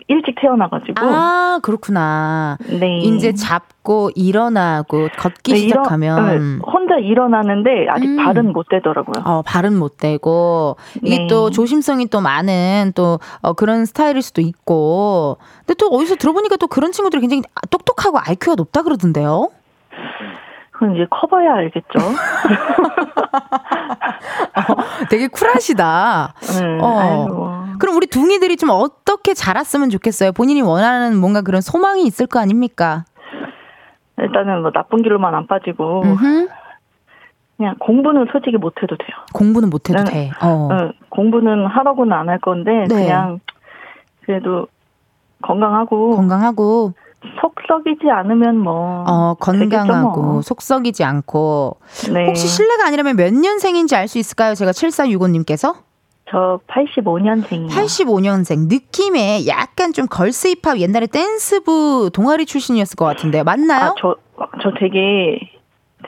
[0.07, 0.93] 일찍 태어나가지고.
[0.99, 2.57] 아, 그렇구나.
[2.79, 2.99] 네.
[2.99, 6.17] 이제 잡고 일어나고 걷기 네, 시작하면.
[6.17, 8.17] 일어, 네, 혼자 일어나는데 아직 음.
[8.17, 9.23] 발은 못 대더라고요.
[9.25, 10.77] 어, 발은 못 대고.
[11.03, 11.27] 이게 네.
[11.27, 15.37] 또 조심성이 또 많은 또 어, 그런 스타일일 수도 있고.
[15.65, 19.49] 근데 또 어디서 들어보니까 또 그런 친구들이 굉장히 똑똑하고 IQ가 높다 그러던데요?
[20.77, 21.87] 그건 이제 커봐야 알겠죠.
[24.55, 26.33] 어, 되게 쿨하시다.
[26.59, 26.99] 네, 어.
[26.99, 27.51] 아이고.
[27.79, 30.31] 그럼 우리 둥이들이 좀 어떻게 자랐으면 좋겠어요?
[30.33, 33.05] 본인이 원하는 뭔가 그런 소망이 있을 거 아닙니까?
[34.19, 36.47] 일단은 뭐 나쁜 길로만 안 빠지고 음흠.
[37.57, 39.09] 그냥 공부는 솔직히 못해도 돼요.
[39.33, 40.11] 공부는 못해도 네.
[40.11, 40.31] 돼.
[40.41, 40.67] 어.
[40.71, 43.03] 네, 공부는 하라고는 안 할 건데 네.
[43.05, 43.39] 그냥
[44.25, 44.67] 그래도
[45.41, 46.93] 건강하고 건강하고
[47.41, 49.03] 속 썩이지 않으면 뭐.
[49.07, 50.41] 어, 건강하고 뭐.
[50.41, 51.77] 속 썩이지 않고.
[52.13, 52.27] 네.
[52.27, 54.55] 혹시 실례가 아니라면 몇 년생인지 알 수 있을까요?
[54.55, 55.75] 제가 7465님께서?
[56.29, 57.69] 저 85년생이요.
[57.69, 58.67] 85년생.
[58.67, 63.43] 느낌에 약간 좀 걸스 힙합 옛날에 댄스부 동아리 출신이었을 것 같은데요.
[63.43, 63.87] 맞나요?
[63.87, 64.15] 아, 저,
[64.61, 65.39] 저 되게,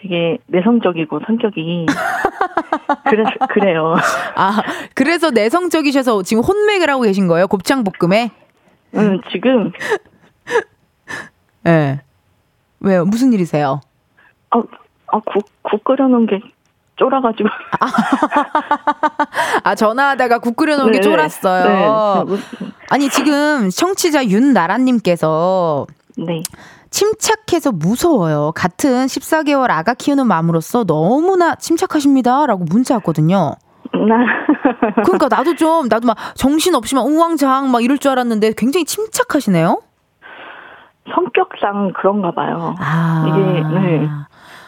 [0.01, 1.86] 되게 내성적이고 성격이.
[3.10, 3.95] 그래서, 그래요.
[4.36, 4.62] 아,
[4.93, 7.47] 그래서 내성적이셔서 지금 혼맥을 하고 계신 거예요?
[7.47, 8.32] 곱창 볶음에?
[8.95, 9.71] 응, 지금.
[11.69, 11.71] 예.
[11.71, 12.01] 네.
[12.79, 13.05] 왜요?
[13.05, 13.82] 무슨 일이세요?
[14.49, 14.62] 아,
[15.08, 16.39] 아, 국, 국 끓여놓은 게
[16.95, 17.47] 쫄아가지고.
[19.63, 22.25] 아, 전화하다가 국 끓여놓은 게 네, 쫄았어요.
[22.27, 22.38] 네.
[22.89, 25.86] 아니, 지금 청취자 윤나라님께서.
[26.17, 26.41] 네.
[26.89, 28.51] 침착해서 무서워요.
[28.55, 32.47] 같은 14개월 아가 키우는 마음으로서 너무나 침착하십니다.
[32.47, 33.55] 라고 문자 왔거든요.
[35.03, 39.82] 그러니까 나도 좀, 나도 막 정신없이 막 우왕좌왕 막 이럴 줄 알았는데 굉장히 침착하시네요?
[41.13, 42.75] 성격상 그런가 봐요.
[42.79, 43.25] 아.
[43.27, 44.09] 이게, 네.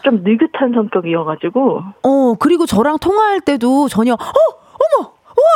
[0.04, 1.82] 좀 느긋한 성격이어가지고.
[2.04, 5.12] 어, 그리고 저랑 통화할 때도 전혀, 어, 어머,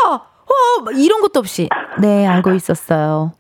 [0.07, 1.69] 우와, 와, 이런 것도 없이.
[1.99, 3.31] 네, 알고 있었어요.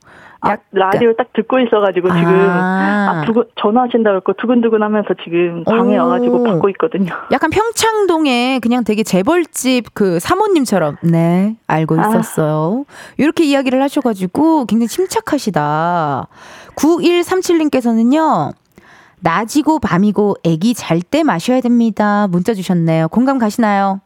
[0.41, 6.03] 아, 라디오 딱 듣고 있어가지고 지금 아, 아 두근 전화하신다 고했고 두근두근하면서 지금 방에 오.
[6.03, 7.13] 와가지고 받고 있거든요.
[7.31, 12.09] 약간 평창동에 그냥 되게 재벌집 그 사모님처럼 네 알고 아.
[12.09, 12.85] 있었어요.
[12.87, 12.93] 아.
[13.17, 16.27] 이렇게 이야기를 하셔가지고 굉장히 침착하시다.
[16.75, 18.53] 9137님께서는요.
[19.21, 22.27] 낮이고 밤이고 애기 잘 때 마셔야 됩니다.
[22.27, 23.07] 문자 주셨네요.
[23.09, 24.01] 공감 가시나요?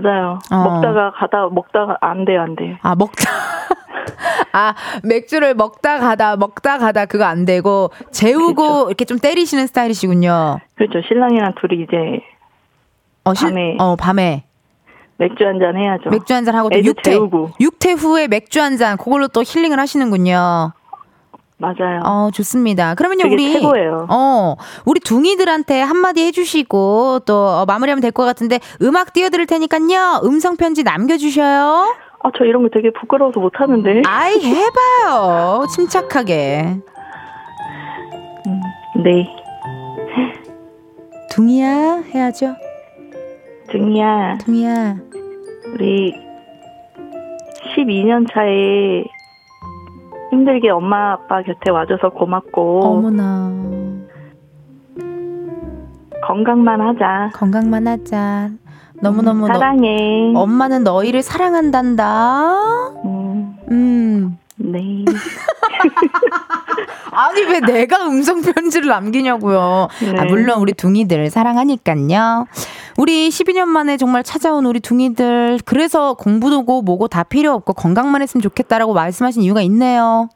[0.00, 0.38] 맞아요.
[0.52, 0.56] 어.
[0.56, 2.76] 먹다가 가다 먹다가 안 돼요, 안 돼요.
[2.82, 3.24] 아, 먹다
[4.52, 4.74] 아,
[5.04, 8.86] 맥주를 먹다 가다, 먹다 가다 그거 안 되고, 재우고 그렇죠.
[8.88, 10.58] 이렇게 좀 때리시는 스타일이시군요.
[10.76, 11.00] 그렇죠.
[11.06, 11.96] 신랑이랑 둘이 이제,
[13.24, 13.76] 어, 실, 밤에.
[13.78, 14.44] 어, 밤에.
[15.18, 16.08] 맥주 한 잔 해야죠.
[16.10, 17.10] 맥주 한 잔 하고 또 육퇴.
[17.10, 17.50] 재우고.
[17.60, 20.72] 육퇴 후에 맥주 한 잔, 그걸로 또 힐링을 하시는군요.
[21.60, 22.00] 맞아요.
[22.04, 22.94] 어, 좋습니다.
[22.94, 23.52] 그러면요, 우리.
[23.52, 24.06] 최고예요.
[24.08, 24.54] 어,
[24.86, 31.94] 우리 둥이들한테 한마디 해주시고, 또, 어, 마무리하면 될 것 같은데, 음악 띄워드릴 테니까요, 음성편지 남겨주셔요.
[32.22, 34.02] 아, 저 이런 거 되게 부끄러워서 못하는데.
[34.06, 35.66] 아이, 해봐요.
[35.74, 36.78] 침착하게.
[38.46, 38.60] 음,
[39.04, 39.26] 네.
[41.30, 42.56] 둥이야, 해야죠.
[43.70, 44.38] 둥이야.
[44.38, 44.96] 둥이야.
[45.74, 46.12] 우리
[47.76, 49.04] 12년 차에
[50.30, 52.80] 힘들게 엄마 아빠 곁에 와줘서 고맙고.
[52.84, 53.52] 어머나.
[56.26, 57.30] 건강만 하자.
[57.34, 58.50] 건강만 하자.
[59.02, 60.32] 너무너무 음, 사랑해.
[60.32, 62.90] 너, 엄마는 너희를 사랑한단다.
[63.04, 63.56] 음.
[63.70, 64.38] 음.
[64.62, 65.04] 네.
[67.12, 69.88] 아니 왜 내가 음성 편지를 남기냐고요.
[70.02, 70.20] 네.
[70.20, 72.46] 아, 물론 우리 둥이들 사랑하니깐요.
[72.98, 78.42] 우리 12년 만에 정말 찾아온 우리 둥이들 그래서 공부도고 뭐고 다 필요 없고 건강만 했으면
[78.42, 80.28] 좋겠다라고 말씀하신 이유가 있네요.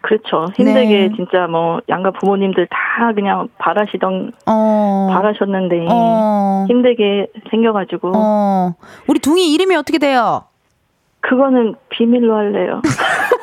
[0.00, 0.46] 그렇죠.
[0.56, 1.10] 힘들게 네.
[1.16, 5.08] 진짜 뭐 양가 부모님들 다 그냥 바라시던 어.
[5.12, 6.66] 바라셨는데 어.
[6.68, 8.12] 힘들게 생겨가지고.
[8.14, 8.74] 어.
[9.08, 10.44] 우리 둥이 이름이 어떻게 돼요?
[11.20, 12.80] 그거는 비밀로 할래요.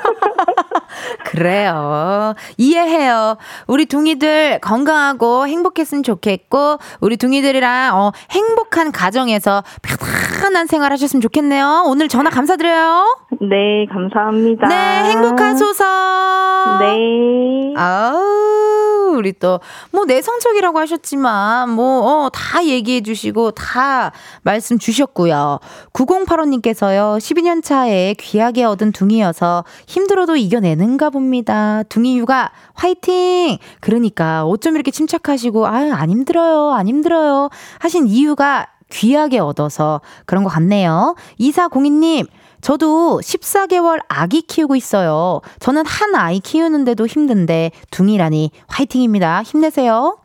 [1.25, 2.33] 그래요.
[2.57, 3.37] 이해해요.
[3.67, 11.83] 우리 둥이들 건강하고 행복했으면 좋겠고, 우리 둥이들이랑, 어, 행복한 가정에서 편안한 생활 하셨으면 좋겠네요.
[11.85, 13.19] 오늘 전화 감사드려요.
[13.41, 14.67] 네, 감사합니다.
[14.67, 14.75] 네,
[15.11, 15.83] 행복하소서.
[16.79, 17.73] 네.
[17.77, 18.34] 아우,
[19.15, 19.59] 우리 또,
[19.91, 24.11] 뭐, 내성적이라고 하셨지만, 뭐, 어, 다 얘기해 주시고, 다
[24.43, 25.59] 말씀 주셨고요.
[25.93, 31.83] 9085님께서요, 12년 차에 귀하게 얻은 둥이여서 힘들어도 이겨내는가 봅니다.
[31.89, 33.57] 둥이 육아 화이팅!
[33.79, 36.71] 그러니까 어쩜 이렇게 침착하시고 아유 안 힘들어요.
[36.71, 37.49] 안 힘들어요.
[37.79, 41.15] 하신 이유가 귀하게 얻어서 그런 것 같네요.
[41.39, 42.27] 2402님
[42.65, 45.39] 저도 14개월 아기 키우고 있어요.
[45.59, 49.43] 저는 한 아이 키우는데도 힘든데 둥이라니 화이팅입니다.
[49.43, 50.17] 힘내세요.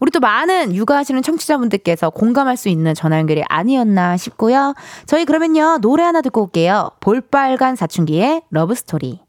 [0.00, 4.74] 우리 또 많은 육아하시는 청취자분들께서 공감할 수 있는 전화 연결이 아니었나 싶고요.
[5.06, 6.90] 저희 그러면요 노래 하나 듣고 올게요.
[6.98, 9.20] 볼빨간 사춘기의 Love Story.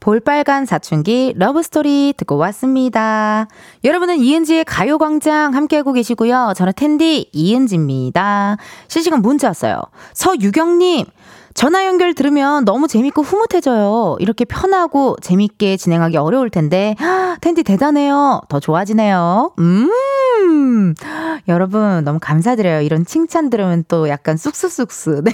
[0.00, 3.46] 볼빨간 사춘기 Love Story 듣고 왔습니다.
[3.84, 6.54] 여러분은 이은지의 가요광장 함께하고 계시고요.
[6.56, 8.56] 저는 텐디 이은지입니다.
[8.88, 9.80] 실시간 문자 왔어요.
[10.12, 11.06] 서유경님,
[11.54, 14.16] 전화 연결 들으면 너무 재밌고 흐뭇해져요.
[14.20, 16.94] 이렇게 편하고 재밌게 진행하기 어려울 텐데,
[17.40, 18.40] 텐디 대단해요.
[18.48, 19.52] 더 좋아지네요.
[19.58, 20.94] 음!
[21.48, 22.80] 여러분, 너무 감사드려요.
[22.82, 25.22] 이런 칭찬 들으면 또 약간 쑥스쑥스.
[25.24, 25.32] 네.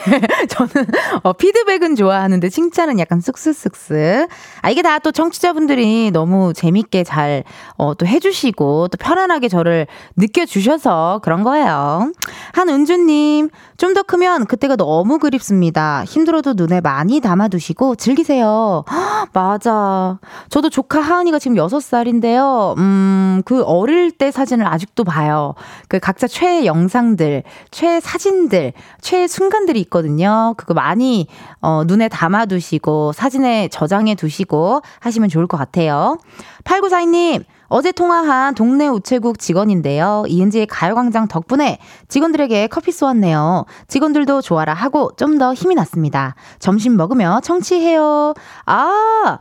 [0.48, 0.87] 저는,
[1.22, 4.26] 어, 피드백은 좋아하는데 칭찬은 약간 쑥스쑥스.
[4.62, 7.44] 아, 이게 다 또 청취자분들이 너무 재밌게 잘,
[7.76, 12.11] 어, 또 해주시고, 또 편안하게 저를 느껴주셔서 그런 거예요.
[12.52, 16.04] 한은주님, 좀 더 크면 그때가 너무 그립습니다.
[16.04, 18.84] 힘들어도 눈에 많이 담아두시고 즐기세요.
[19.32, 20.20] 맞아.
[20.50, 22.78] 저도 조카 하은이가 지금 6살인데요.
[22.78, 25.54] 음, 그 어릴 때 사진을 아직도 봐요.
[25.88, 30.54] 그 각자 최애 영상들, 최애 사진들, 최애 순간들이 있거든요.
[30.56, 31.26] 그거 많이
[31.60, 36.18] 어, 눈에 담아두시고 사진에 저장해 두시고 하시면 좋을 것 같아요.
[36.62, 40.24] 8942님, 어제 통화한 동네 우체국 직원인데요.
[40.26, 41.78] 이은지의 가요광장 덕분에
[42.09, 43.66] 직원들에게 커피 쏘았네요.
[43.88, 46.35] 직원들도 좋아라 하고 좀 더 힘이 났습니다.
[46.59, 48.35] 점심 먹으며 청취해요.
[48.66, 49.38] 아!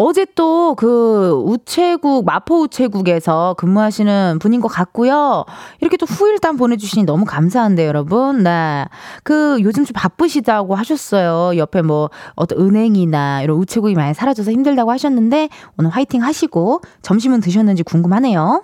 [0.00, 5.44] 어제 또 그 우체국, 마포 우체국에서 근무하시는 분인 것 같고요.
[5.80, 8.44] 이렇게 또 후일담 보내주시니 너무 감사한데요, 여러분.
[8.44, 8.84] 네.
[9.24, 11.56] 그 요즘 좀 바쁘시다고 하셨어요.
[11.58, 17.82] 옆에 뭐 어떤 은행이나 이런 우체국이 많이 사라져서 힘들다고 하셨는데 오늘 화이팅 하시고 점심은 드셨는지
[17.82, 18.62] 궁금하네요.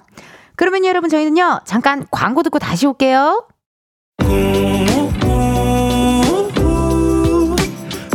[0.55, 3.49] 그러면 여러분 저희는요, 잠깐 광고 듣고 다시 올게요.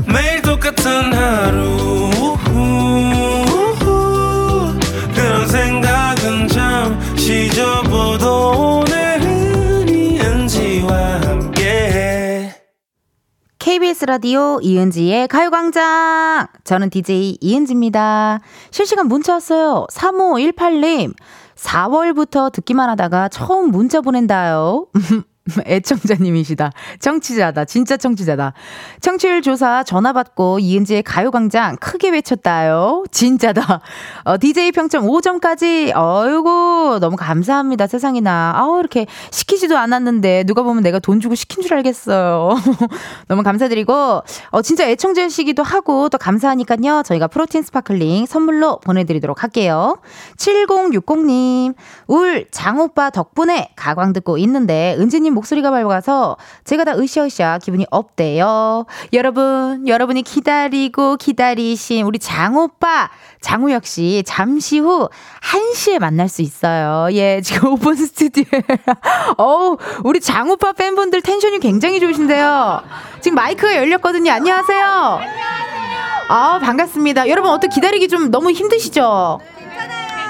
[0.07, 2.08] 매일 똑같은 하루
[13.69, 18.39] KBS 라디오 이은지의 가요광장 저는 DJ 이은지입니다.
[18.71, 19.85] 실시간 문자 왔어요.
[19.91, 21.13] 3518님
[21.53, 24.87] 4월부터 듣기만 하다가 처음 문자 보낸다요.
[25.65, 26.71] 애청자님이시다.
[26.99, 27.65] 청취자다.
[27.65, 28.53] 진짜 청취자다.
[29.01, 33.03] 청취율 조사 전화 받고 이은지의 가요광장 크게 외쳤다요.
[33.11, 33.81] 진짜다.
[34.23, 35.95] 어, DJ 평점 5점까지.
[35.95, 37.87] 어이구, 너무 감사합니다.
[37.87, 38.53] 세상에나.
[38.55, 42.55] 아우, 이렇게 시키지도 않았는데 누가 보면 내가 돈 주고 시킨 줄 알겠어요.
[43.27, 47.03] 너무 감사드리고, 어, 진짜 애청자시기도 하고 또 감사하니까요.
[47.05, 49.97] 저희가 프로틴 sparkling 선물로 보내드리도록 할게요.
[50.37, 51.73] 7060님,
[52.07, 58.85] 울 장오빠 덕분에 가광 듣고 있는데 은지님 목소리가 밝아서 제가 다 으쌰으쌰 기분이 업돼요.
[59.13, 63.09] 여러분, 여러분이 기다리고 기다리신 우리 장오빠,
[63.41, 65.09] 장우혁 씨 잠시 후
[65.41, 67.07] 1시에 만날 수 있어요.
[67.13, 68.63] 예, 지금 오픈 스튜디오에.
[69.37, 72.81] 어우, 우리 장오빠 팬분들 텐션이 굉장히 좋으신데요.
[73.21, 74.31] 지금 마이크가 열렸거든요.
[74.31, 74.85] 안녕하세요.
[74.85, 75.99] 안녕하세요.
[76.29, 77.27] 아, 반갑습니다.
[77.27, 79.39] 여러분, 어떻게 기다리기 좀 너무 힘드시죠?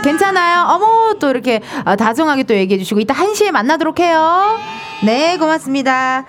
[0.03, 0.65] 괜찮아요?
[0.67, 4.57] 어머, 또 이렇게 아, 다정하게 또 얘기해 주시고, 이따 1시에 만나도록 해요.
[5.03, 6.25] 네, 고맙습니다.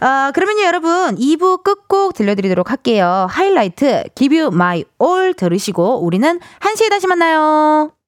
[0.00, 3.26] 어, 그러면요, 여러분, 2부 끝곡 들려드리도록 할게요.
[3.30, 7.99] 하이라이트, Give You My All 들으시고, 우리는 1시에 다시 만나요.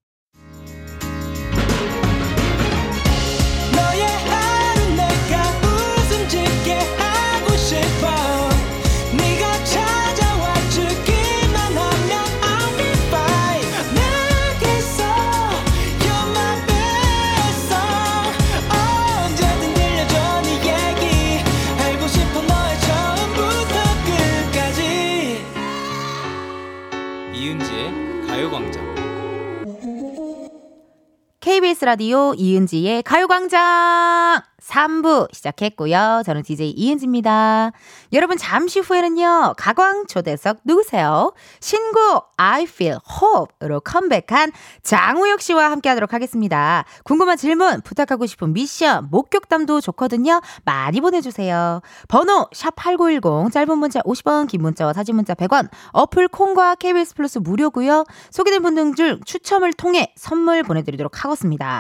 [31.85, 36.23] 라디오 이은지의 가요광장 3부 시작했고요.
[36.25, 37.73] 저는 DJ 이은지입니다.
[38.13, 39.55] 여러분 잠시 후에는요.
[39.57, 41.33] 가광 초대석 누구세요?
[41.61, 46.85] 신곡 I Feel Hope으로 컴백한 장우혁 씨와 함께 하도록 하겠습니다.
[47.05, 50.41] 궁금한 질문, 부탁하고 싶은 미션, 목격담도 좋거든요.
[50.65, 51.81] 많이 보내주세요.
[52.09, 58.05] 번호 샵8910 짧은 문자 50원 긴 문자와 사진 문자 100원 어플 콩과 KBS 플러스 무료고요.
[58.31, 61.72] 소개된 분들 중 추첨을 통해 선물 보내드리도록 하겠습니다.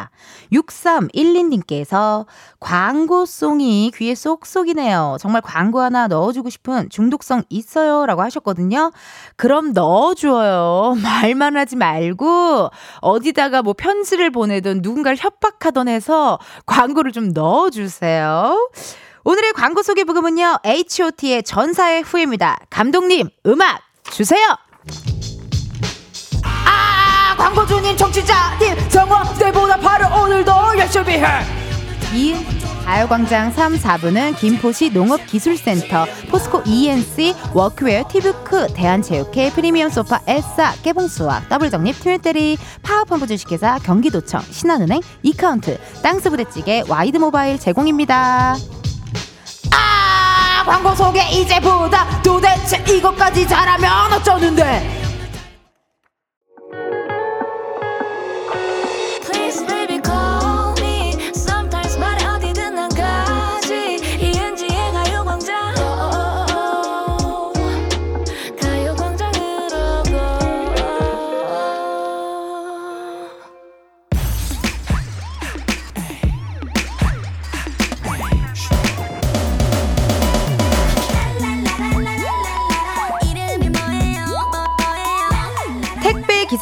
[0.52, 2.26] 6312님께서
[2.60, 5.16] 광고송이 귀에 쏙쏙이네요.
[5.20, 8.06] 정말 광고 하나 넣어주고 싶은 중독성 있어요.
[8.06, 8.92] 라고 하셨거든요.
[9.36, 10.96] 그럼 넣어줘요.
[11.02, 18.70] 말만 하지 말고, 어디다가 뭐 편지를 보내든 누군가를 협박하던 해서 광고를 좀 넣어주세요.
[19.24, 22.58] 오늘의 광고 소개 부금은요, H.O.T의 전사의 후예입니다.
[22.70, 24.42] 감독님, 음악 주세요!
[27.42, 31.26] 아, 광고주님, 청취자님, 정원 때보다 바로 오늘도 열심히 해!
[32.14, 32.36] 이
[32.84, 41.98] 가요광장 3, 4부는 김포시 농업기술센터, 포스코 ENC, 워크웨어, 티브크, 대한체육회, 프리미엄 소파, 에싸, 깨봉수학, 더블정립,
[42.00, 48.54] 트윈테리, 파워펌프 주식회사, 경기도청, 신한은행, 이카운트, 땅스부대찌개, 와이드모바일 제공입니다.
[49.74, 55.01] 아 광고 소개 이제보다 도대체 이것까지 잘하면 어쩌는데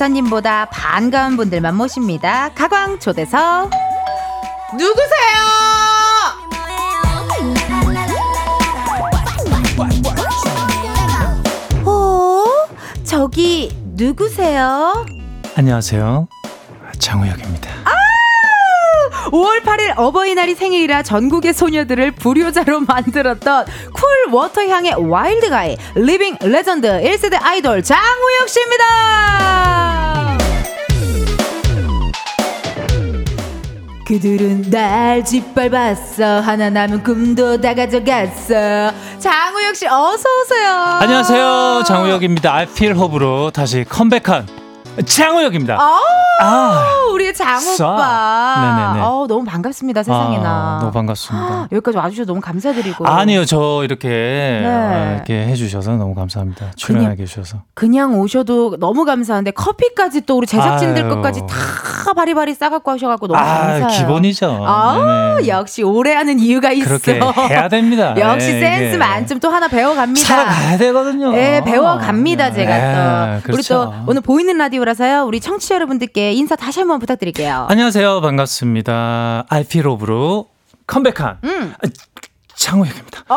[0.01, 2.51] 기사님보다 반가운 분들만 모십니다.
[2.55, 3.71] 가광 초대석
[4.73, 5.11] 누구세요?
[11.85, 12.45] 어?
[13.05, 15.05] 저기 누구세요?
[15.57, 16.29] 안녕하세요.
[16.99, 17.71] 장우혁입니다.
[17.85, 17.91] 아!
[19.31, 26.89] 5월 8일 어버이날이 생일이라 전국의 소녀들을 불효자로 만들었던 cool water 향의 wild guy living legend
[26.89, 29.90] 1세대 아이돌 장우혁 씨입니다.
[34.11, 36.41] 그들은 날 짓밟았어.
[36.41, 38.93] 하나 남은 꿈도 다 가져갔어.
[39.21, 40.73] 장우혁 씨 어서 오세요.
[41.01, 41.85] 안녕하세요.
[41.87, 42.53] 장우혁입니다.
[42.53, 44.49] I feel hope로 다시 컴백한
[45.07, 45.77] 장우혁입니다.
[45.81, 46.01] 아,
[46.41, 48.55] 아 우리 장오빠.
[48.95, 49.07] 네네네.
[49.07, 50.49] 어, 너무 반갑습니다, 세상에나.
[50.49, 51.69] 아, 너무 반갑습니다.
[51.73, 53.07] 여기까지 와주셔서 너무 감사드리고.
[53.07, 54.67] 아니요, 저 이렇게, 네.
[54.67, 56.73] 어, 이렇게 해주셔서 너무 감사합니다.
[56.77, 57.59] 출연해 주셔서.
[57.75, 61.15] 그냥 오셔도 너무 감사한데 커피까지 또 우리 제작진들 아유.
[61.15, 63.87] 것까지 다 바리바리 싸갖고 하셔갖고 너무 아, 감사해요.
[63.89, 64.65] 기본이죠.
[64.67, 65.37] 아.
[65.47, 66.87] 역시 오래 하는 이유가 있어.
[66.89, 68.15] 그렇게 해야 됩니다.
[68.19, 70.27] 역시 네, 센스 만점 또 하나 배워갑니다.
[70.27, 71.31] 살아가야 되거든요.
[71.33, 73.43] 네, 배워갑니다, 제가 네, 또.
[73.45, 73.81] 그렇죠.
[73.83, 75.25] 우리 또 오늘 보이는 라디오라서요.
[75.25, 77.67] 우리 청취자 여러분들께 인사 다시 한번 부탁드릴게요.
[77.69, 78.21] 안녕하세요.
[78.21, 79.47] 반갑습니다.
[79.49, 80.49] 알피로브로
[80.87, 81.75] 컴백한 음.
[82.55, 83.25] 장우혁입니다.
[83.29, 83.35] 어!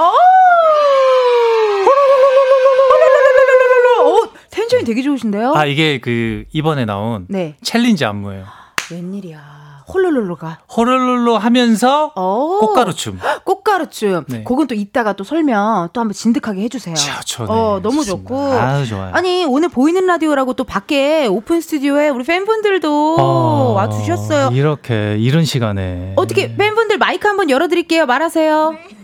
[4.05, 5.53] 어, 텐션이 되게 좋으신데요?
[5.55, 7.55] 아, 이게 그 이번에 나온 네.
[7.61, 8.45] challenge 안무예요.
[8.91, 9.62] 웬일이야.
[9.91, 12.59] 홀룰룰루가 홀룰룰루 하면서 오.
[12.59, 13.19] 꽃가루춤.
[13.43, 14.25] 꽃가루춤.
[14.27, 14.43] 네.
[14.43, 16.95] 그건 또 이따가 또 설명 또 한번 진득하게 해주세요.
[17.25, 18.35] 저, 어 너무 좋고.
[18.53, 19.11] 아 좋아요.
[19.13, 24.49] 아니 오늘 보이는 라디오라고 또 밖에 오픈 스튜디오에 우리 팬분들도 어, 와주셨어요.
[24.53, 28.05] 이렇게 이런 시간에 어떻게 팬분들 마이크 한번 열어드릴게요.
[28.05, 28.71] 말하세요.
[28.71, 28.97] 네.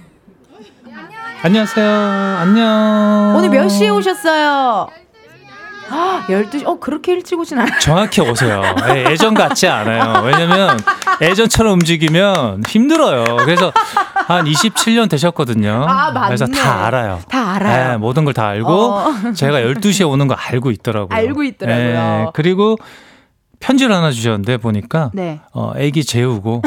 [1.41, 1.87] 안녕하세요.
[1.87, 3.33] 안녕.
[3.37, 4.89] 오늘 몇 시에 오셨어요?
[5.91, 7.79] 아, 12시, 어, 그렇게 일찍 오진 않아요.
[7.79, 8.61] 정확히 오세요.
[8.87, 10.23] 네, 예전 같지 않아요.
[10.23, 10.79] 왜냐면
[11.21, 13.23] 예전처럼 움직이면 힘들어요.
[13.37, 13.71] 그래서
[14.27, 15.85] 한 27년 되셨거든요.
[15.87, 16.27] 아, 맞네.
[16.27, 17.19] 그래서 다 알아요.
[17.29, 17.91] 다 알아요.
[17.91, 19.13] 네, 모든 걸 다 알고 어.
[19.35, 21.17] 제가 12시에 오는 거 알고 있더라고요.
[21.17, 21.83] 알고 있더라고요.
[21.93, 22.77] 네, 그리고
[23.59, 25.39] 편지를 하나 주셨는데 보니까 네.
[25.53, 26.61] 어, 애기 재우고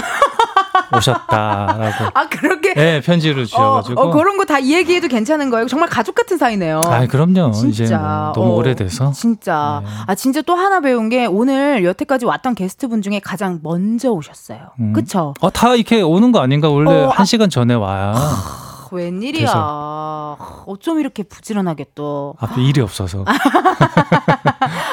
[0.96, 2.04] 오셨다라고.
[2.14, 2.74] 아 그렇게?
[2.74, 4.00] 네 편지를 주셔가지고.
[4.00, 5.66] 어, 어 그런 거다 이야기해도 괜찮은 거예요.
[5.66, 6.80] 정말 가족 같은 사이네요.
[6.84, 7.52] 아 그럼요.
[7.52, 7.84] 진짜.
[7.84, 9.12] 이제 뭐 너무 어, 오래돼서.
[9.12, 9.82] 진짜.
[9.84, 9.90] 네.
[10.06, 14.58] 아 진짜 또 하나 배운 게 오늘 여태까지 왔던 게스트분 중에 가장 먼저 오셨어요.
[14.80, 14.92] 음.
[14.92, 15.34] 그쵸?
[15.40, 18.14] 어다 이렇게 오는 거 아닌가 원래 어, 한 아, 시간 전에 와야.
[18.92, 19.46] 웬일이야.
[19.46, 20.64] 그래서.
[20.66, 22.34] 어쩜 이렇게 부지런하게 또.
[22.38, 23.24] 앞에 일이 없어서.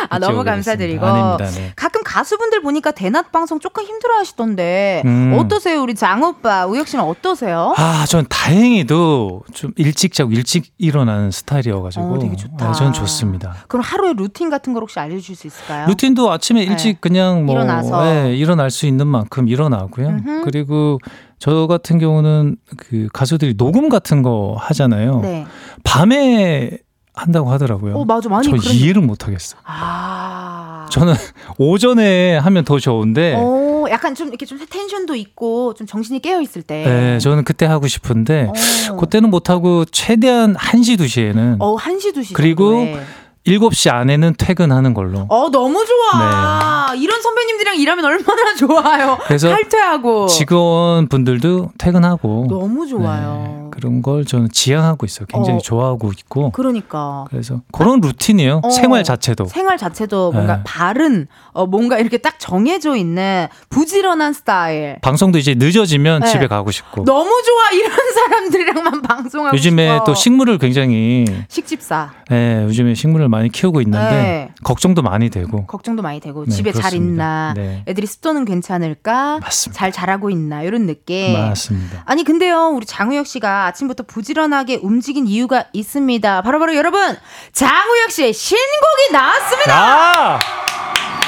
[0.10, 1.06] 아, 너무 감사드리고.
[1.06, 1.74] 아닙니다, 네.
[1.76, 5.36] 가끔 가수분들 보니까 대낮 방송 조금 힘들어 하시던데, 음.
[5.40, 5.82] 어떠세요?
[5.82, 7.74] 우리 장 오빠, 우혁 씨는 어떠세요?
[7.78, 12.14] 아, 전 다행히도 좀 일찍 자고 일찍 일어나는 스타일이어가지고.
[12.14, 12.68] 어, 되게 좋다.
[12.68, 13.56] 네, 전 좋습니다.
[13.68, 15.88] 그럼 하루에 루틴 같은 걸 혹시 알려주실 수 있을까요?
[15.88, 16.98] 루틴도 아침에 일찍 네.
[17.00, 17.56] 그냥 뭐.
[17.56, 18.04] 일어나서.
[18.04, 20.08] 네, 일어날 수 있는 만큼 일어나고요.
[20.08, 20.42] 음흠.
[20.44, 21.00] 그리고
[21.38, 25.20] 저 같은 경우는 그 가수들이 녹음 같은 거 하잖아요.
[25.22, 25.46] 네.
[25.84, 26.80] 밤에
[27.20, 27.96] 한다고 하더라고요.
[27.96, 28.30] 어, 맞아.
[28.30, 28.74] 많이 저 그런...
[28.74, 29.58] 이해를 못 하겠어.
[29.66, 30.88] 아.
[30.92, 31.14] 저는
[31.58, 33.36] 오전에 하면 더 좋은데.
[33.38, 36.84] 어, 약간 좀 이렇게 좀 텐션도 있고 좀 정신이 깨어 있을 때.
[36.84, 38.50] 네, 저는 그때 하고 싶은데
[38.90, 38.96] 어.
[38.96, 42.34] 그때는 못 하고 최대한 1시 2시에는 어, 1시 2시.
[42.34, 43.04] 그리고 정도에.
[43.48, 45.26] 7시 안에는 퇴근하는 걸로.
[45.30, 46.92] 어, 너무 좋아.
[46.94, 47.00] 네.
[47.00, 49.18] 이런 선배님들이랑 일하면 얼마나 좋아요.
[49.26, 50.28] 그래서 탈퇴하고.
[50.28, 52.48] 직원분들도 퇴근하고.
[52.50, 53.62] 너무 좋아요.
[53.64, 53.69] 네.
[53.80, 55.26] 그런 걸 저는 지향하고 있어요.
[55.28, 55.62] 굉장히 어.
[55.62, 56.52] 좋아하고 있고.
[56.52, 57.26] 그러니까.
[57.30, 58.62] 그래서 그런 루틴이에요.
[58.64, 58.70] 어.
[58.70, 59.46] 생활 자체도.
[59.46, 60.64] 생활 자체도 뭔가 네.
[60.66, 64.98] 바른, 어, 뭔가 이렇게 딱 정해져 있는 부지런한 스타일.
[65.02, 66.28] 방송도 이제 늦어지면 네.
[66.28, 67.06] 집에 가고 싶고.
[67.06, 67.70] 너무 좋아.
[67.72, 70.04] 이런 사람들이랑만 방송하고 요즘에 싶어.
[70.04, 71.26] 또 식물을 굉장히.
[71.48, 72.12] 식집사.
[72.30, 74.50] 네, 요즘에 식물을 많이 키우고 있는데 네.
[74.64, 76.90] 걱정도 많이 되고 걱정도 많이 되고 네, 집에 그렇습니다.
[76.90, 77.84] 잘 있나 네.
[77.88, 79.80] 애들이 습도는 괜찮을까 맞습니다.
[79.80, 82.04] 잘 자라고 있나 이런 느낌 맞습니다.
[82.06, 87.18] 아니 근데요 우리 장우혁 씨가 아침부터 부지런하게 움직인 이유가 있습니다 바로바로 바로 여러분
[87.54, 90.40] 장우혁 씨의 신곡이 나왔습니다 아!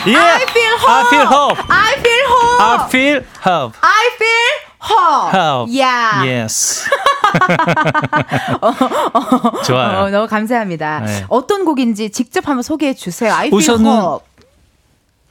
[0.04, 0.18] Yeah.
[0.20, 0.90] I feel hope.
[0.90, 1.60] I feel hope.
[1.70, 2.58] I feel hope.
[2.60, 3.76] I feel hope.
[4.18, 5.70] Feel hope.
[5.70, 6.26] Yeah.
[6.26, 6.90] Yes.
[8.62, 10.00] 어, 어, 좋아요.
[10.00, 11.02] 어, 너무 감사합니다.
[11.02, 11.26] 네.
[11.30, 13.32] 어떤 곡인지 직접 한번 소개해 주세요.
[13.34, 14.26] I 우선은 hope.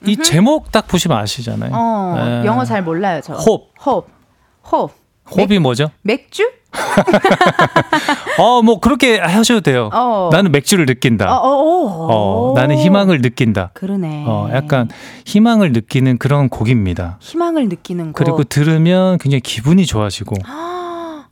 [0.06, 1.70] 이 제목 딱 보시면 아시잖아요.
[1.74, 2.46] 어, 네.
[2.46, 3.34] 영어 잘 몰라요, 저.
[3.34, 3.70] hope.
[3.84, 4.08] hope.
[4.10, 4.10] hope.
[4.70, 4.99] 호흡
[5.38, 5.90] 이 맥, 뭐죠?
[6.02, 6.50] 맥주?
[8.38, 9.90] 어, 뭐 그렇게 하셔도 돼요.
[9.92, 10.30] 어.
[10.32, 11.32] 나는 맥주를 느낀다.
[11.32, 13.70] 어, 어, 어, 나는 희망을 느낀다.
[13.74, 14.24] 그러네.
[14.26, 14.88] 어, 약간
[15.26, 17.18] 희망을 느끼는 그런 곡입니다.
[17.20, 18.14] 희망을 느끼는 곡.
[18.14, 20.36] 그리고 들으면 굉장히 기분이 좋아지고.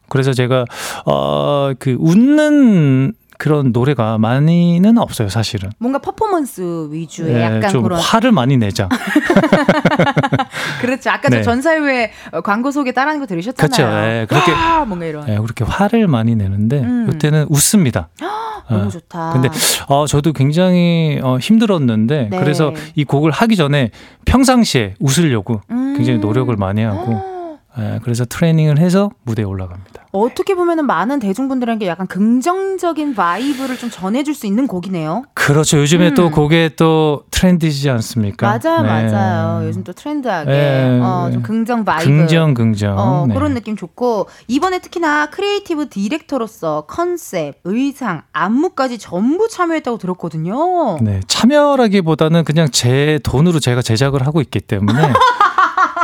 [0.08, 0.64] 그래서 제가
[1.04, 5.70] 어 그 웃는 그런 노래가 많이는 없어요, 사실은.
[5.78, 8.88] 뭔가 퍼포먼스 위주의 네, 약간 좀 그런 화를 많이 내자.
[10.78, 11.10] 그렇죠.
[11.10, 11.38] 아까 네.
[11.38, 12.12] 저 전사의 후예
[12.44, 13.68] 광고 소개 따라하는 거 들으셨잖아요.
[13.68, 14.06] 그렇죠.
[14.06, 15.26] 네, 그렇게 아, 뭔가 이런.
[15.26, 17.10] 네, 그렇게 화를 많이 내는데 음.
[17.12, 18.08] 이때는 웃습니다.
[18.68, 18.90] 너무 네.
[18.90, 19.32] 좋다.
[19.32, 19.48] 근데
[19.88, 22.38] 어, 저도 굉장히 어, 힘들었는데 네.
[22.38, 23.90] 그래서 이 곡을 하기 전에
[24.26, 25.94] 평상시에 웃으려고 음.
[25.96, 27.37] 굉장히 노력을 많이 하고
[27.78, 30.08] 네, 그래서 트레이닝을 해서 무대에 올라갑니다.
[30.10, 35.24] 어떻게 보면 많은 대중분들에게 약간 긍정적인 vibe를 좀 전해줄 수 있는 곡이네요.
[35.34, 35.78] 그렇죠.
[35.78, 36.14] 요즘에 음.
[36.14, 38.46] 또 곡에 또 트렌드이지 않습니까?
[38.46, 38.88] 맞아요, 네.
[38.88, 39.66] 맞아요.
[39.66, 41.00] 요즘 또 트렌드하게 네.
[41.02, 42.04] 어, 좀 긍정 vibe.
[42.04, 42.98] 긍정, 긍정.
[42.98, 43.34] 어, 네.
[43.34, 50.98] 그런 느낌 좋고 이번에 특히나 creative director로서 컨셉, 의상, 안무까지 전부 참여했다고 들었거든요.
[51.00, 55.12] 네, 참여라기보다는 그냥 제 돈으로 제가 제작을 하고 있기 때문에.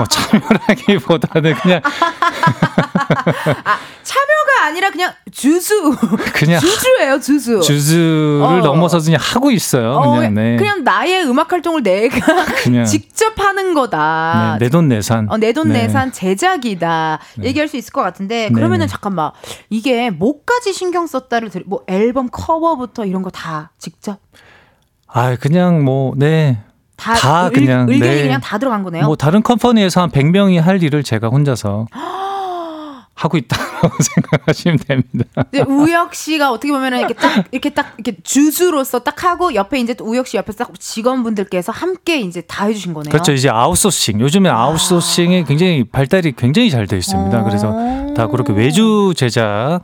[0.01, 1.81] 어, 참여라기보다는 그냥
[3.65, 5.95] 아, 참여가 아니라 그냥 주주.
[6.35, 7.61] 그냥 주주예요, 주주.
[7.61, 8.57] 주주를 어.
[8.63, 9.93] 넘어서 그냥 하고 있어요.
[9.93, 10.57] 어, 그냥 네.
[10.57, 14.57] 그냥 나의 음악 활동을 내가 그냥 직접 하는 거다.
[14.59, 15.27] 네, 내돈 내산.
[15.31, 15.83] 어, 내돈 네.
[15.83, 17.19] 내산 제작이다.
[17.39, 17.47] 네.
[17.49, 19.31] 얘기할 수 있을 것 같은데 그러면은 잠깐만
[19.71, 24.19] 이게 뭐까지 신경 썼다를 들, 뭐 앨범 커버부터 이런 거 다 직접?
[25.09, 26.59] 아, 그냥 뭐 네.
[26.97, 28.23] 다, 다 의, 그냥 의견이 네.
[28.23, 29.07] 그냥 다 들어간 거네요.
[29.07, 31.87] 뭐 다른 컴퍼니에서 한 100명이 할 일을 제가 혼자서
[33.17, 35.45] 하고 있다고 생각하시면 됩니다.
[35.69, 40.05] 우혁 씨가 어떻게 보면은 이렇게 딱 이렇게 딱 이렇게 주주로서 딱 하고 옆에 이제 또
[40.05, 43.13] 우혁 씨 옆에서 딱 직원분들께서 함께 이제 다 해주신 거네요.
[43.13, 43.33] 그렇죠.
[43.33, 44.21] 이제 아웃소싱.
[44.21, 44.63] 요즘에 아.
[44.65, 47.41] 아웃소싱이 굉장히 발달이 굉장히 잘돼 있습니다.
[47.41, 47.45] 어.
[47.45, 47.73] 그래서
[48.17, 49.83] 다 그렇게 외주 제작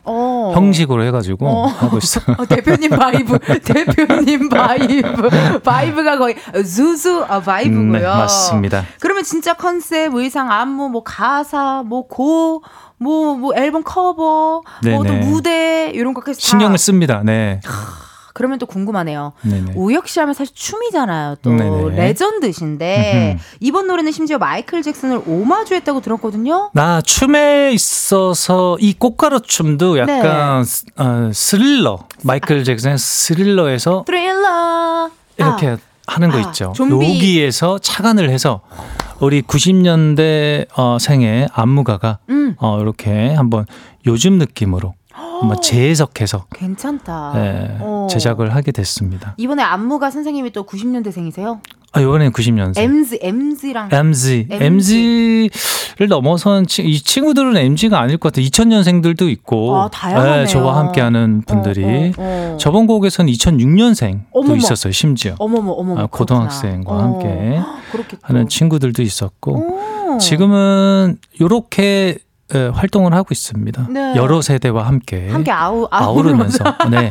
[0.51, 0.55] 어.
[0.55, 1.67] 형식으로 해가지고 어.
[1.67, 2.25] 하고 있어요.
[2.39, 7.93] 어, 대표님 vibe, 대표님 vibe, vibe가 거의 주주 vibe고요.
[7.93, 8.85] 네, 맞습니다.
[9.01, 12.63] 그러면 진짜 컨셉, 의상, 안무, 뭐 가사, 뭐고
[12.99, 17.23] 뭐, 뭐 앨범 커버, 뭐 또 무대 이런 것까지 신경을 씁니다.
[17.25, 17.61] 네.
[18.35, 19.33] 그러면 또 궁금하네요.
[19.43, 19.73] 네네.
[19.77, 21.37] 우혁 씨 하면 사실 춤이잖아요.
[21.43, 21.97] 또 네네.
[21.97, 26.71] legend신데 이번 노래는 심지어 마이클 잭슨을 오마주했다고 들었거든요.
[26.73, 31.03] 나 춤에 있어서 이 꽃가루 춤도 약간 네.
[31.03, 35.77] 어, 스릴러 마이클 잭슨의 스릴러에서 스릴러 이렇게 아.
[36.07, 36.73] 하는 거 아, 있죠.
[36.75, 36.95] 좀비.
[36.95, 38.61] 여기에서 착안을 해서
[39.21, 42.57] 우리 90년대 어, 생의 안무가가 음.
[42.59, 43.67] 어, 이렇게 한번
[44.07, 44.95] 요즘 느낌으로
[45.41, 47.33] 한번 재해석해서 괜찮다.
[47.35, 47.79] 네,
[48.11, 49.35] 제작을 하게 됐습니다.
[49.37, 51.61] 이번에 안무가 선생님이 또 90년대생이세요?
[51.93, 52.79] 아, 이번엔 90년생.
[52.79, 53.89] MZ, MZ랑.
[53.91, 54.47] MZ.
[54.51, 55.51] MZ.
[55.97, 58.47] 를 넘어선 치, 이 친구들은 MZ가 아닐 것 같아요.
[58.47, 59.77] 2000년생들도 있고.
[59.77, 60.37] 아, 다양하네요.
[60.37, 61.85] 네, 저와 함께 하는 분들이.
[61.85, 62.57] 어, 어, 어.
[62.59, 65.35] 저번 곡에서는 2006년생도 있었어요, 심지어.
[65.39, 66.01] 어머머, 어머머.
[66.01, 67.03] 아, 고등학생과 그렇구나.
[67.03, 67.61] 함께
[68.23, 70.19] 하는 친구들도 있었고.
[70.21, 72.19] 지금은 요렇게
[72.55, 73.87] 예, 활동을 하고 있습니다.
[73.91, 74.15] 네.
[74.17, 77.11] 여러 세대와 함께 함께 아우 아우르면서 네.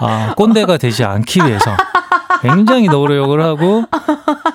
[0.00, 1.70] 아, 꼰대가 되지 않기 위해서
[2.42, 3.84] 굉장히 노력을 하고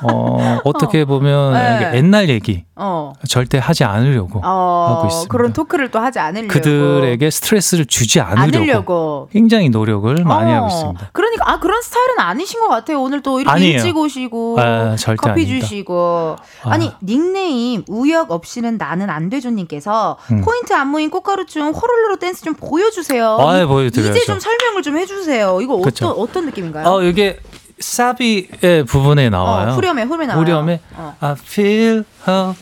[0.03, 1.91] 어, 어떻게 보면 네.
[1.95, 3.13] 옛날 얘기 어.
[3.27, 5.31] 절대 하지 않으려고 어, 하고 있습니다.
[5.31, 9.29] 그런 토크를 또 하지 않으려고 그들에게 스트레스를 주지 않으려고, 않으려고.
[9.31, 11.09] 굉장히 노력을 많이 하고 있습니다.
[11.13, 13.01] 그러니까 아 그런 스타일은 아니신 것 같아요.
[13.01, 13.77] 오늘 또 이렇게 아니에요.
[13.77, 15.65] 일찍 오시고 아, 커피 아닙니다.
[15.65, 16.69] 주시고 아.
[16.69, 20.41] 아니 닉네임 우역 없이는 나는 안 되죠님께서 음.
[20.41, 23.37] 포인트 안무인 꽃가루춤 호롤로로 댄스 좀 보여주세요.
[23.39, 24.11] 아, 보여드려요.
[24.11, 25.59] 이제 좀 설명을 좀 해주세요.
[25.61, 26.07] 이거 그쵸.
[26.07, 26.85] 어떤 어떤 느낌인가요?
[26.87, 27.39] 어 이게
[27.79, 29.69] 사비의 부분에 나와요.
[29.69, 30.41] 어, 후렴에 후렴에 나와요.
[30.41, 31.15] 후렴에 어.
[31.19, 32.53] I feel her,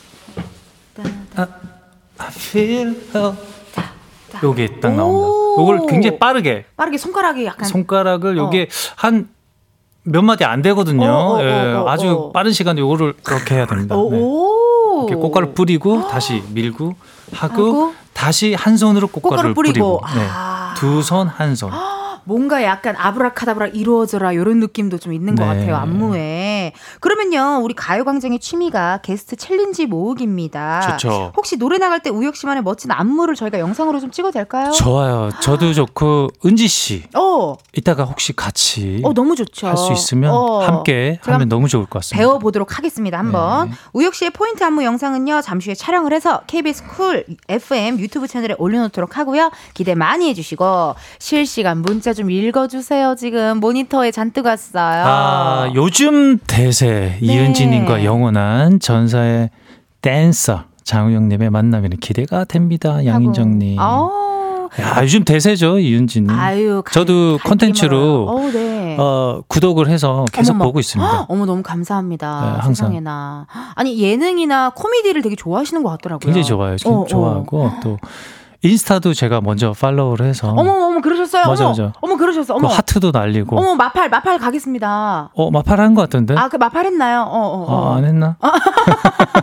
[1.36, 1.46] I,
[2.18, 3.36] I feel her.
[4.42, 5.28] 요게 딱 나옵니다.
[5.58, 8.94] 요걸 굉장히 빠르게 빠르게 손가락이 약간 손가락을 요게 어.
[8.96, 11.06] 한몇 마디 안 되거든요.
[11.06, 13.96] 어, 어, 예, 어, 아주 빠른 시간에 요거를 그렇게 해야 됩니다.
[13.96, 14.18] 네.
[14.98, 16.94] 이렇게 꽃가루 뿌리고 다시 밀고
[17.32, 20.00] 하고, 하고, 다시 한 손으로 꽃가루를 뿌리고, 뿌리고.
[20.14, 20.26] 네.
[20.30, 20.74] 아.
[20.76, 21.70] 두손 한 손.
[22.26, 25.42] 뭔가 약간 아브라카다브라 이루어져라 이런 느낌도 좀 있는 네.
[25.42, 26.72] 것 같아요 안무에.
[27.00, 30.96] 그러면요 우리 가요광장의 취미가 게스트 challenge 모으기입니다.
[30.98, 31.32] 좋죠.
[31.36, 34.70] 혹시 노래 나갈 때 우혁 씨만의 멋진 안무를 저희가 영상으로 좀 찍어도 될까요?
[34.72, 35.30] 좋아요.
[35.40, 37.04] 저도 좋고 은지 씨.
[37.16, 37.56] 어.
[37.74, 39.00] 이따가 혹시 같이.
[39.04, 39.66] 어 너무 좋죠.
[39.68, 40.60] 할 수 있으면 어.
[40.60, 42.16] 함께 하면 너무 좋을 것 같습니다.
[42.18, 43.68] 배워보도록 하겠습니다 한번.
[43.70, 43.76] 네.
[43.92, 49.18] 우혁 씨의 포인트 안무 영상은요 잠시 후에 촬영을 해서 KBS 쿨 FM 유튜브 채널에 올려놓도록
[49.18, 53.14] 하고요 기대 많이 해주시고 실시간 문자 좀 읽어주세요.
[53.18, 55.04] 지금 모니터에 잔뜩 왔어요.
[55.06, 57.26] 아, 요즘 대세 네.
[57.26, 59.50] 이은지님과 영원한 전사의
[60.02, 63.04] 댄서 장우영님의 만남에는 기대가 됩니다.
[63.04, 63.78] 양인정님.
[64.80, 66.30] 야, 요즘 대세죠, 이은지님.
[66.30, 68.96] 아유, 저도 컨텐츠로 어, 네.
[68.98, 70.66] 어, 구독을 해서 계속 어머머.
[70.66, 71.26] 보고 있습니다.
[71.28, 72.40] 어머, 너무 감사합니다.
[72.40, 72.74] 네, 항상.
[72.74, 73.46] 세상에나.
[73.74, 76.20] 아니, 예능이나 코미디를 되게 좋아하시는 것 같더라고요.
[76.20, 76.76] 굉장히 좋아요.
[76.84, 77.06] 어, 어.
[77.06, 77.72] 좋아하고 어.
[77.82, 77.98] 또
[78.66, 80.48] 인스타도 제가 먼저 팔로우를 해서.
[80.50, 81.46] 어머, 어머, 그러셨어요?
[81.46, 81.92] 맞아, 어머, 맞아.
[82.00, 82.54] 어머, 그러셨어.
[82.54, 82.68] 어머.
[82.68, 83.56] 그 하트도 날리고.
[83.58, 85.30] 어머, 마팔, 마팔 가겠습니다.
[85.34, 86.34] 어, 마팔 한 것 같던데?
[86.36, 87.22] 아, 그 마팔 했나요?
[87.22, 87.90] 어, 어, 어.
[87.92, 88.36] 어안 했나?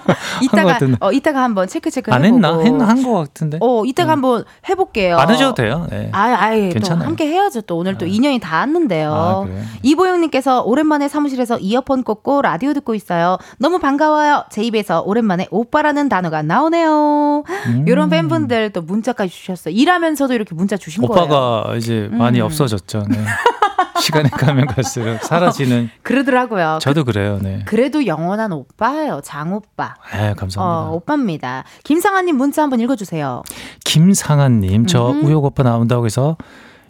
[0.42, 2.12] 이따가, 어, 이따가 한번 체크, 체크.
[2.12, 2.36] 안 해보고.
[2.46, 2.60] 했나?
[2.62, 2.88] 했나?
[2.88, 3.58] 한 것 같은데?
[3.62, 4.14] 어, 이따가 음.
[4.14, 5.18] 한번 해볼게요.
[5.18, 5.88] 안 해줘도 돼요.
[5.90, 6.10] 네.
[6.12, 6.70] 아, 아예.
[6.70, 7.08] 괜찮아요.
[7.08, 7.62] 함께 해야죠.
[7.62, 8.12] 또 오늘 또 네.
[8.12, 9.14] 인연이 닿았는데요.
[9.14, 9.62] 아, 그래.
[9.84, 13.38] 이보영님께서 오랜만에 사무실에서 이어폰 꽂고 라디오 듣고 있어요.
[13.58, 14.46] 너무 반가워요.
[14.50, 17.44] 제 입에서 오랜만에 오빠라는 단어가 나오네요.
[17.68, 17.86] 음.
[17.88, 19.74] 이런 팬분들 또 문자 까지 주셨어요.
[19.74, 21.60] 일하면서도 이렇게 문자 주신 오빠가 거예요.
[21.60, 22.18] 오빠가 이제 음.
[22.18, 23.06] 많이 없어졌죠.
[23.10, 23.18] 네.
[24.02, 25.90] 시간이 가면 갈수록 사라지는.
[26.04, 26.80] 그러더라고요.
[26.82, 27.40] 저도 그래요.
[27.42, 27.64] 네.
[27.66, 29.22] 그래도 영원한 오빠예요.
[29.24, 29.96] 장 오빠.
[30.12, 30.90] 네, 감사합니다.
[30.90, 31.64] 어, 오빠입니다.
[31.84, 33.44] 김상아님 문자 한번 읽어주세요.
[33.86, 35.24] 김상아님, 저 음.
[35.26, 36.38] 우혁 오빠 나온다고 해서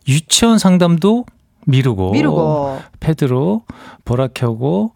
[0.07, 1.25] 유치원 상담도
[1.65, 2.81] 미루고, 미루고.
[2.99, 3.63] 패드로
[4.05, 4.93] 보라 켜고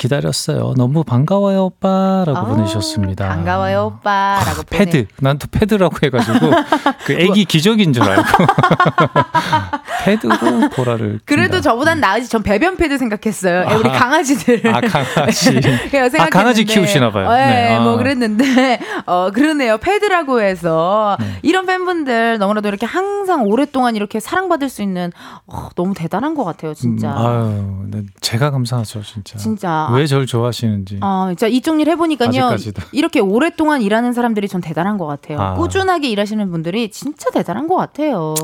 [0.00, 0.72] 기다렸어요.
[0.78, 3.28] 너무 반가워요, 오빠라고 아, 보내주셨습니다.
[3.28, 4.60] 반가워요, 오빠라고.
[4.60, 5.06] 아, 패드.
[5.20, 6.50] 난 또 패드라고 해가지고
[7.04, 8.22] 그 애기 기적인 줄 알고.
[10.04, 11.20] 패드로 보라를.
[11.26, 11.60] 그래도.
[11.60, 12.00] 저보단 음.
[12.00, 12.28] 나으지.
[12.30, 13.68] 전 배변 패드 생각했어요.
[13.68, 14.66] 아, 우리 강아지들.
[14.74, 15.60] 아 강아지.
[16.18, 17.28] 아 강아지 키우시나 봐요.
[17.32, 17.78] 네, 네.
[17.78, 17.96] 뭐 아.
[17.98, 19.76] 그랬는데 어 그러네요.
[19.78, 21.38] 패드라고 해서 네.
[21.42, 25.12] 이런 팬분들 너무나도 이렇게 항상 오랫동안 이렇게 사랑받을 수 있는
[25.46, 27.10] 어, 너무 대단한 것 같아요, 진짜.
[27.10, 29.36] 음, 아유, 네, 제가 감사하죠, 진짜.
[29.36, 29.88] 진짜.
[29.94, 30.98] 왜 저를 좋아하시는지.
[31.02, 32.28] 아, 자 이쪽 일 해보니까요.
[32.28, 32.82] 아직까지도.
[32.92, 35.40] 이렇게 오랫동안 일하는 사람들이 전 대단한 것 같아요.
[35.40, 35.54] 아.
[35.54, 38.34] 꾸준하게 일하시는 분들이 진짜 대단한 것 같아요.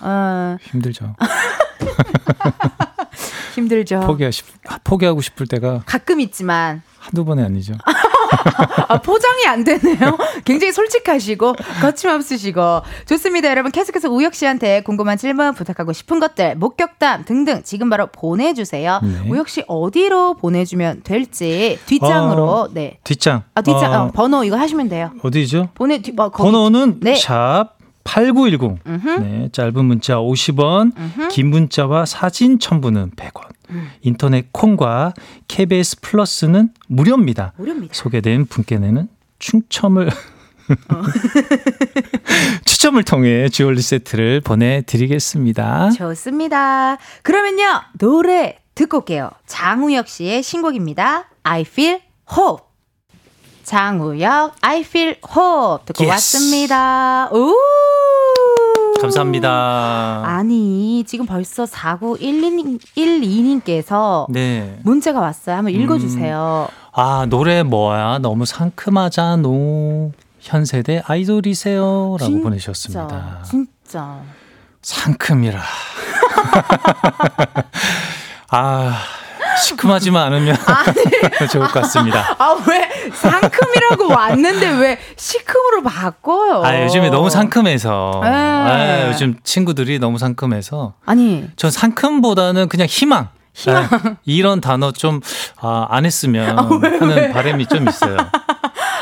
[0.00, 0.56] 아.
[0.62, 1.14] 힘들죠.
[3.54, 4.00] 힘들죠.
[4.00, 4.42] 포기하시,
[4.84, 7.74] 포기하고 싶을 때가 가끔 있지만 한두 번이 아니죠.
[8.88, 10.16] 아, 포장이 안 되네요.
[10.44, 13.50] 굉장히 솔직하시고 거침없으시고 좋습니다.
[13.50, 19.00] 여러분 계속해서 우혁 씨한테 궁금한 질문 부탁하고 싶은 것들 목격담 등등 지금 바로 보내주세요.
[19.02, 19.30] 네.
[19.30, 24.56] 우혁 씨 어디로 보내주면 될지 뒷장으로 어, 네 뒷장 아 뒷장 어, 어, 번호 이거
[24.56, 25.12] 하시면 돼요.
[25.22, 25.70] 어디죠?
[25.74, 27.14] 보내 뒤, 어, 번호는 네.
[27.16, 28.78] 샵 8910.
[29.20, 31.28] 네, 짧은 문자 50원, 음흠.
[31.28, 33.57] 긴 문자와 사진 첨부는 100원.
[33.70, 33.90] 음.
[34.02, 35.14] 인터넷 콩과
[35.48, 37.52] KBS 플러스는 무료입니다.
[37.56, 37.94] 무료입니다.
[37.94, 39.08] 소개된 분께는
[39.38, 41.02] 충첨을 어.
[42.64, 45.90] 추첨을 통해 주얼리 세트를 보내드리겠습니다.
[45.90, 46.98] 좋습니다.
[47.22, 49.30] 그러면요 노래 듣고 올게요.
[49.46, 51.28] 장우혁 씨의 신곡입니다.
[51.42, 52.00] I Feel
[52.30, 52.64] Hope.
[53.64, 56.36] 장우혁 I Feel Hope 듣고 yes.
[56.36, 57.28] 왔습니다.
[57.32, 57.54] 우
[59.00, 60.22] 감사합니다.
[60.24, 64.78] 아니, 지금 벌써 4912님께서 네.
[64.82, 65.56] 문제가 왔어요.
[65.56, 66.68] 한번 읽어주세요.
[66.70, 68.18] 음, 아, 노래 뭐야?
[68.18, 69.48] 너무 상큼하잖아.
[70.40, 72.16] 현 세대 아이돌이세요.
[72.18, 73.42] 라고 진짜, 보내셨습니다.
[73.44, 74.20] 진짜.
[74.82, 75.60] 상큼이라.
[78.50, 78.96] 아.
[79.64, 80.56] 시큼하지만 않으면
[81.50, 82.36] 좋을 것 같습니다.
[82.38, 86.62] 아, 왜 상큼이라고 왔는데 왜 시큼으로 바꿔요?
[86.64, 88.20] 아, 요즘에 너무 상큼해서.
[88.22, 88.28] 네.
[88.28, 90.94] 아, 요즘 친구들이 너무 상큼해서.
[91.06, 91.48] 아니.
[91.56, 93.28] 전 상큼보다는 그냥 희망.
[93.54, 93.88] 희망.
[93.90, 95.20] 네, 이런 단어 좀,
[95.60, 97.32] 아, 안 했으면 아, 왜, 하는 왜?
[97.32, 98.16] 바람이 좀 있어요.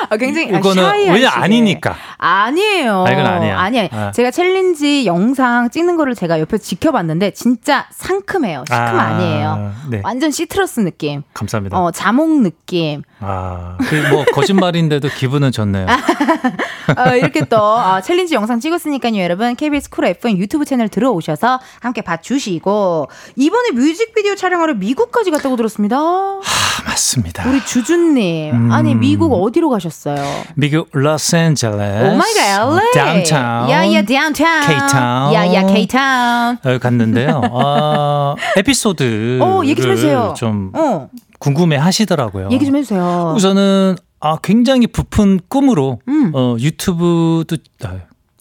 [0.08, 1.94] 아, 굉장히 이거는 왜냐 아니니까.
[2.18, 3.04] 아니에요.
[3.06, 3.58] 아, 이건 아니야.
[3.58, 3.88] 아니야.
[3.92, 4.10] 아.
[4.12, 8.64] 제가 challenge 영상 찍는 거를 제가 옆에서 지켜봤는데 진짜 상큼해요.
[8.66, 10.00] 시큼 아니에요 네.
[10.04, 11.22] 완전 citrus 느낌.
[11.34, 11.78] 감사합니다.
[11.78, 13.02] 어, 자몽 느낌.
[13.18, 15.86] 아, 그뭐 거짓말인데도 기분은 좋네요.
[16.96, 22.02] 어, 이렇게 또 어, challenge 영상 찍었으니까요, 여러분 KBS 쿨 FM 유튜브 채널 들어오셔서 함께
[22.02, 25.96] 봐주시고 이번에 뮤직비디오 촬영하러 미국까지 갔다고 들었습니다.
[25.96, 26.40] 아,
[26.84, 27.48] 맞습니다.
[27.48, 28.72] 우리 주주님, 음.
[28.72, 30.22] 아니 미국 어디로 가셨어요?
[30.54, 32.04] 미국 로스앤젤레스.
[32.12, 32.92] Oh my god, LA.
[32.92, 33.70] downtown.
[33.70, 34.60] 야야 downtown.
[34.66, 35.34] K-town.
[35.34, 36.58] 야야 K-town.
[36.80, 37.40] 갔는데요.
[37.50, 39.38] 어, 에피소드.
[39.40, 40.34] 어, 얘기 좀 해주세요.
[40.36, 41.08] 좀 어.
[41.38, 42.48] 궁금해 하시더라고요.
[42.50, 43.34] 얘기 좀 해주세요.
[43.36, 46.32] 우선은 아 굉장히 부푼 꿈으로 음.
[46.34, 47.56] 어 유튜브도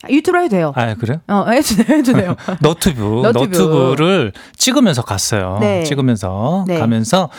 [0.06, 0.72] 아, 유튜브 해도 돼요.
[0.76, 1.22] 아, 그래요?
[1.28, 1.98] 어, 해도 돼요.
[1.98, 2.36] 해도 돼요.
[2.62, 3.96] 너튜브, 너튜브.
[3.98, 5.58] 를 찍으면서 갔어요.
[5.60, 5.84] 네.
[5.84, 6.80] 찍으면서 네.
[6.80, 7.30] 가면서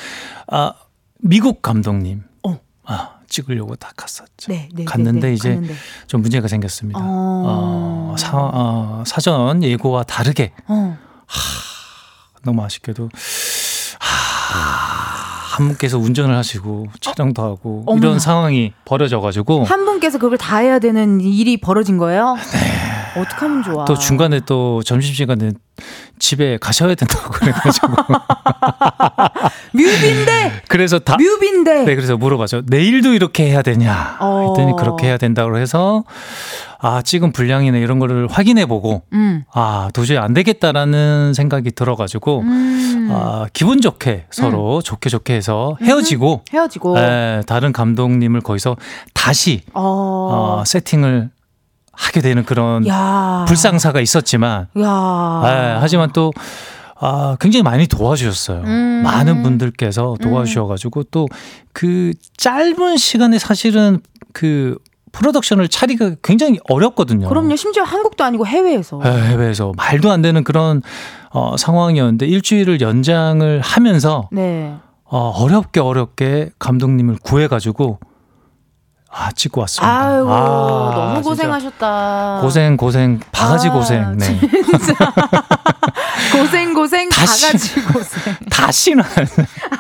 [0.49, 0.73] 아,
[1.19, 2.25] 미국 감독님.
[2.43, 2.59] 어.
[2.85, 4.53] 아, 찍으려고 딱 갔었죠.
[4.53, 5.35] 네, 네, 갔는데 네, 네.
[5.35, 5.75] 이제 갔는데.
[6.07, 6.99] 좀 문제가 생겼습니다.
[7.01, 8.13] 어...
[8.13, 10.97] 어, 사, 어, 사전 예고와 다르게 어.
[11.27, 11.41] 하,
[12.45, 13.09] 너무 아쉽게도
[13.99, 14.96] 하,
[15.57, 20.59] 한 분께서 운전을 하시고 촬영도 하고 어 이런 상황이 벌어져 가지고 한 분께서 그걸 다
[20.59, 22.37] 해야 되는 일이 벌어진 거예요?
[22.53, 22.96] 네.
[23.17, 23.85] 어떡하면 좋아.
[23.85, 25.53] 또 중간에 또 점심시간에
[26.19, 27.89] 집에 가셔야 된다고 그래가지고
[29.75, 34.47] 뮤비인데 그래서 다 뮤비인데 네 그래서 물어봐죠 내일도 이렇게 해야 되냐 어.
[34.49, 36.05] 했더니 그렇게 해야 된다고 해서
[36.79, 39.45] 아 찍은 분량이나 이런 거를 확인해 보고 음.
[39.53, 43.09] 아 도저히 안 되겠다라는 생각이 들어가지고 음.
[43.13, 44.83] 아 기분 좋게 서로 음.
[44.83, 48.77] 좋게 좋게 해서 헤어지고 헤어지고 에, 다른 감독님을 거기서
[49.13, 50.61] 다시 어.
[50.61, 51.31] 어 세팅을
[51.97, 53.45] 하게 되는 그런 야.
[53.49, 54.69] 불상사가 있었지만
[55.47, 56.33] 예, 하지만 또
[56.99, 58.63] 아, 굉장히 많이 도와주셨어요.
[58.65, 59.03] 음.
[59.05, 64.01] 많은 분들께서 도와주셔가지고 또그 짧은 시간에 사실은
[64.33, 64.79] 그
[65.13, 67.29] 프로덕션을 차리기가 굉장히 어렵거든요.
[67.29, 67.57] 그럼요.
[67.57, 69.01] 심지어 한국도 아니고 해외에서.
[69.03, 70.83] 네, 해외에서 말도 안 되는 그런
[71.31, 74.75] 어, 상황이었는데 일주일을 연장을 하면서 네.
[75.05, 77.99] 어, 어렵게 어렵게 감독님을 구해가지고
[79.19, 79.99] 아, 찍고 왔습니다.
[80.09, 82.39] 아유, 아, 너무 고생하셨다.
[82.43, 84.17] 고생, 고생, 바가지 아, 고생.
[84.19, 84.39] 네.
[84.39, 84.95] 진짜.
[86.37, 88.35] 고생, 고생, 다시, 바가지 고생.
[88.51, 89.03] 다시는.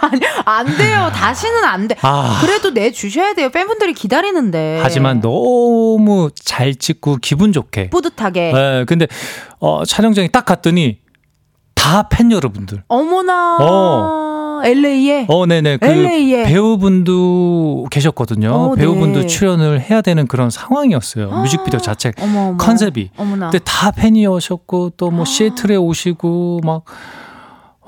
[0.00, 1.10] 아니, 안 돼요.
[1.14, 1.96] 다시는 안 돼.
[2.00, 2.38] 아.
[2.40, 3.50] 그래도 내주셔야 돼요.
[3.50, 4.80] 팬분들이 기다리는데.
[4.82, 7.90] 하지만 너무 잘 찍고 기분 좋게.
[7.90, 8.52] 뿌듯하게.
[8.52, 9.06] 네, 근데,
[9.58, 11.00] 어, 촬영장에 딱 갔더니
[11.74, 12.82] 다 팬 여러분들.
[12.88, 13.58] 어머나.
[13.60, 14.25] 어.
[14.66, 15.26] LA에?
[15.28, 15.78] 어, 네네.
[15.78, 16.44] 그 LA에.
[16.44, 18.50] 배우분도 계셨거든요.
[18.52, 18.82] 어, 네.
[18.82, 19.26] 배우분도 네.
[19.26, 21.30] 출연을 해야 되는 그런 상황이었어요.
[21.30, 22.56] 뮤직비디오 자체 어머, 어머.
[22.56, 23.10] 컨셉이.
[23.16, 23.50] 어머나.
[23.50, 26.82] 근데 다 팬이셨고 또 뭐 시애틀에 오시고 막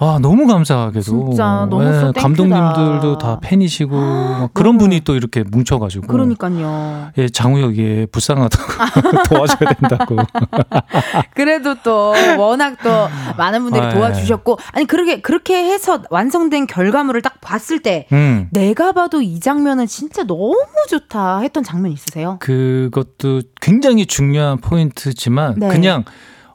[0.01, 6.07] 와 너무 감사하게도 진짜 너무 네, 감독님들도 다 팬이시고 아, 그런 분이 또 이렇게 뭉쳐가지고
[6.07, 7.11] 그러니까요.
[7.19, 10.17] 예 장우혁이 불쌍하다고 도와줘야 된다고.
[11.35, 12.91] 그래도 또 워낙 또
[13.37, 18.49] 많은 분들이 아, 도와주셨고 아니 그렇게 그렇게 해서 완성된 결과물을 딱 봤을 때 음.
[18.53, 22.37] 내가 봐도 이 장면은 진짜 너무 좋다 했던 장면 있으세요?
[22.39, 25.69] 그것도 굉장히 중요한 포인트지만 네.
[25.69, 26.05] 그냥.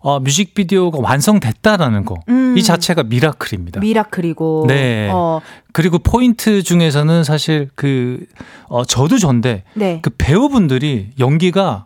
[0.03, 2.15] 어, 뮤직비디오가 완성됐다라는 거.
[2.27, 2.55] 음.
[2.57, 3.79] 이 자체가 미라클입니다.
[3.79, 4.65] 미라클이고.
[4.67, 5.09] 네.
[5.11, 5.39] 어.
[5.71, 8.25] 그리고 포인트 중에서는 사실 그,
[8.67, 9.63] 어, 저도 전데.
[9.73, 9.99] 네.
[10.01, 11.85] 그 배우분들이 연기가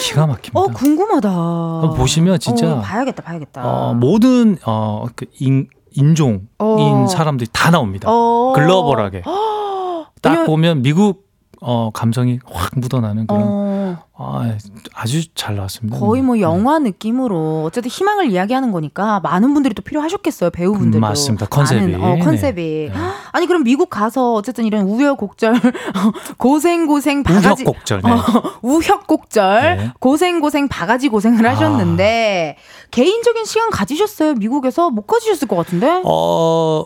[0.00, 0.58] 기가 막힙니다.
[0.58, 1.94] 어, 궁금하다.
[1.96, 2.74] 보시면 진짜.
[2.74, 3.64] 어, 봐야겠다, 봐야겠다.
[3.64, 7.06] 어, 모든, 어, 그 인, 인종인 어.
[7.08, 8.08] 사람들이 다 나옵니다.
[8.10, 8.52] 어.
[8.56, 9.22] 글로벌하게.
[10.20, 11.25] 딱 보면 미국
[11.68, 13.98] 어, 감성이 확 묻어나는 그런 어.
[14.14, 14.56] 아,
[14.94, 15.98] 아주 잘 나왔습니다.
[15.98, 16.42] 거의 뭐 네.
[16.42, 16.90] 영화 네.
[16.90, 21.00] 느낌으로 어쨌든 희망을 이야기하는 거니까 많은 분들이 또 필요하셨겠어요 배우분들도.
[21.00, 21.46] 맞습니다.
[21.46, 21.96] 컨셉이.
[21.96, 22.90] 많은, 어, 컨셉이.
[22.92, 22.98] 네.
[23.32, 25.54] 아니 그럼 미국 가서 어쨌든 이런 우여곡절
[26.38, 28.02] 고생 고생 바가지 우혁곡절.
[28.02, 28.12] 네.
[28.12, 28.16] 어,
[28.62, 29.92] 우혁곡절 네.
[29.98, 31.50] 고생 고생 바가지 고생을 아.
[31.50, 32.58] 하셨는데
[32.92, 36.00] 개인적인 시간 가지셨어요 미국에서 못 가지셨을 것 같은데.
[36.04, 36.84] 어.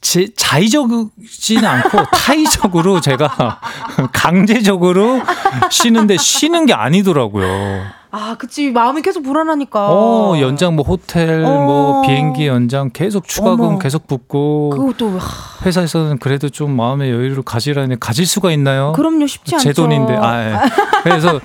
[0.00, 3.60] 제, 자의적이지는 않고 타의적으로 제가
[4.12, 5.20] 강제적으로
[5.70, 7.99] 쉬는데 쉬는 게 아니더라고요.
[8.12, 8.70] 아, 그치.
[8.70, 9.88] 마음이 계속 불안하니까.
[9.90, 11.64] 어, 연장 뭐 호텔, 뭐 어.
[11.64, 13.78] 뭐 비행기 연장 계속 추가금 어머.
[13.78, 14.70] 계속 붙고.
[14.70, 15.18] 그것도
[15.64, 18.92] 회사에서는 그래도 좀 마음의 여유를 가지라니 가질 수가 있나요?
[18.96, 19.64] 그럼요, 쉽지 않죠.
[19.64, 20.16] 제 돈인데.
[20.16, 20.56] 아, 예.
[21.04, 21.40] 그래서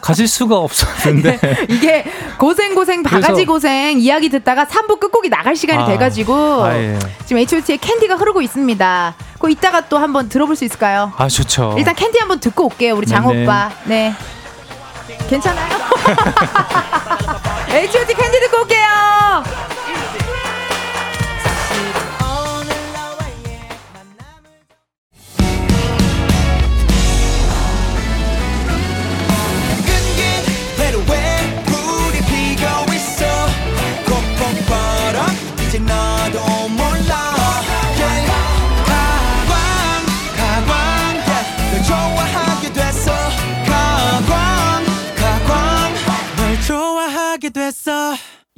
[0.00, 1.38] 가질 수가 없었는데.
[1.40, 2.04] 네, 이게
[2.38, 6.34] 고생 고생 바가지 고생 이야기 듣다가 3부 끝곡이 나갈 시간이 아, 돼 가지고
[6.64, 6.98] 아, 예.
[7.26, 9.14] 지금 H.O.T의 캔디가 흐르고 있습니다.
[9.38, 11.12] 그 이따가 또 한번 들어볼 수 있을까요?
[11.16, 11.74] 아, 좋죠.
[11.76, 12.94] 일단 캔디 한번 듣고 올게요.
[12.94, 13.42] 우리 장 네네.
[13.42, 13.70] 오빠.
[13.84, 14.14] 네.
[15.28, 15.68] 괜찮아요?
[17.68, 19.77] H.O.T 캔디 듣고 올게요.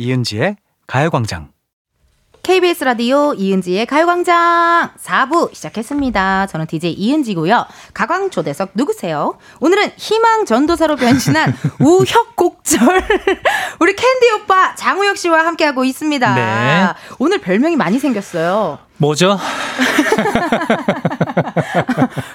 [0.00, 1.50] 이은지의 가요광장.
[2.42, 6.46] KBS 라디오 이은지의 가요광장 4부 시작했습니다.
[6.46, 7.66] 저는 DJ 이은지고요.
[7.92, 9.36] 가광 초대석 누구세요?
[9.60, 12.80] 오늘은 희망 전도사로 변신한 우혁곡절
[13.80, 16.34] 우리 캔디 오빠 장우혁 씨와 함께하고 있습니다.
[16.34, 16.94] 네.
[17.18, 18.78] 오늘 별명이 많이 생겼어요.
[19.00, 19.38] 뭐죠?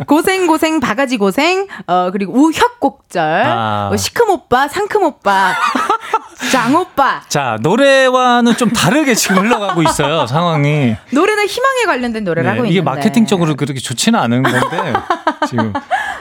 [0.07, 3.89] 고생 고생 바가지 고생 어 그리고 우혁곡절 아.
[3.91, 5.53] 어, 시큼 오빠 상큼 오빠
[6.51, 12.49] 장 오빠 자 노래와는 좀 다르게 지금 흘러가고 있어요 상황이 노래는 희망에 관련된 노래를 네,
[12.49, 14.93] 하고 이게 있는데 이게 마케팅적으로 그렇게 좋지는 않은 건데
[15.47, 15.71] 지금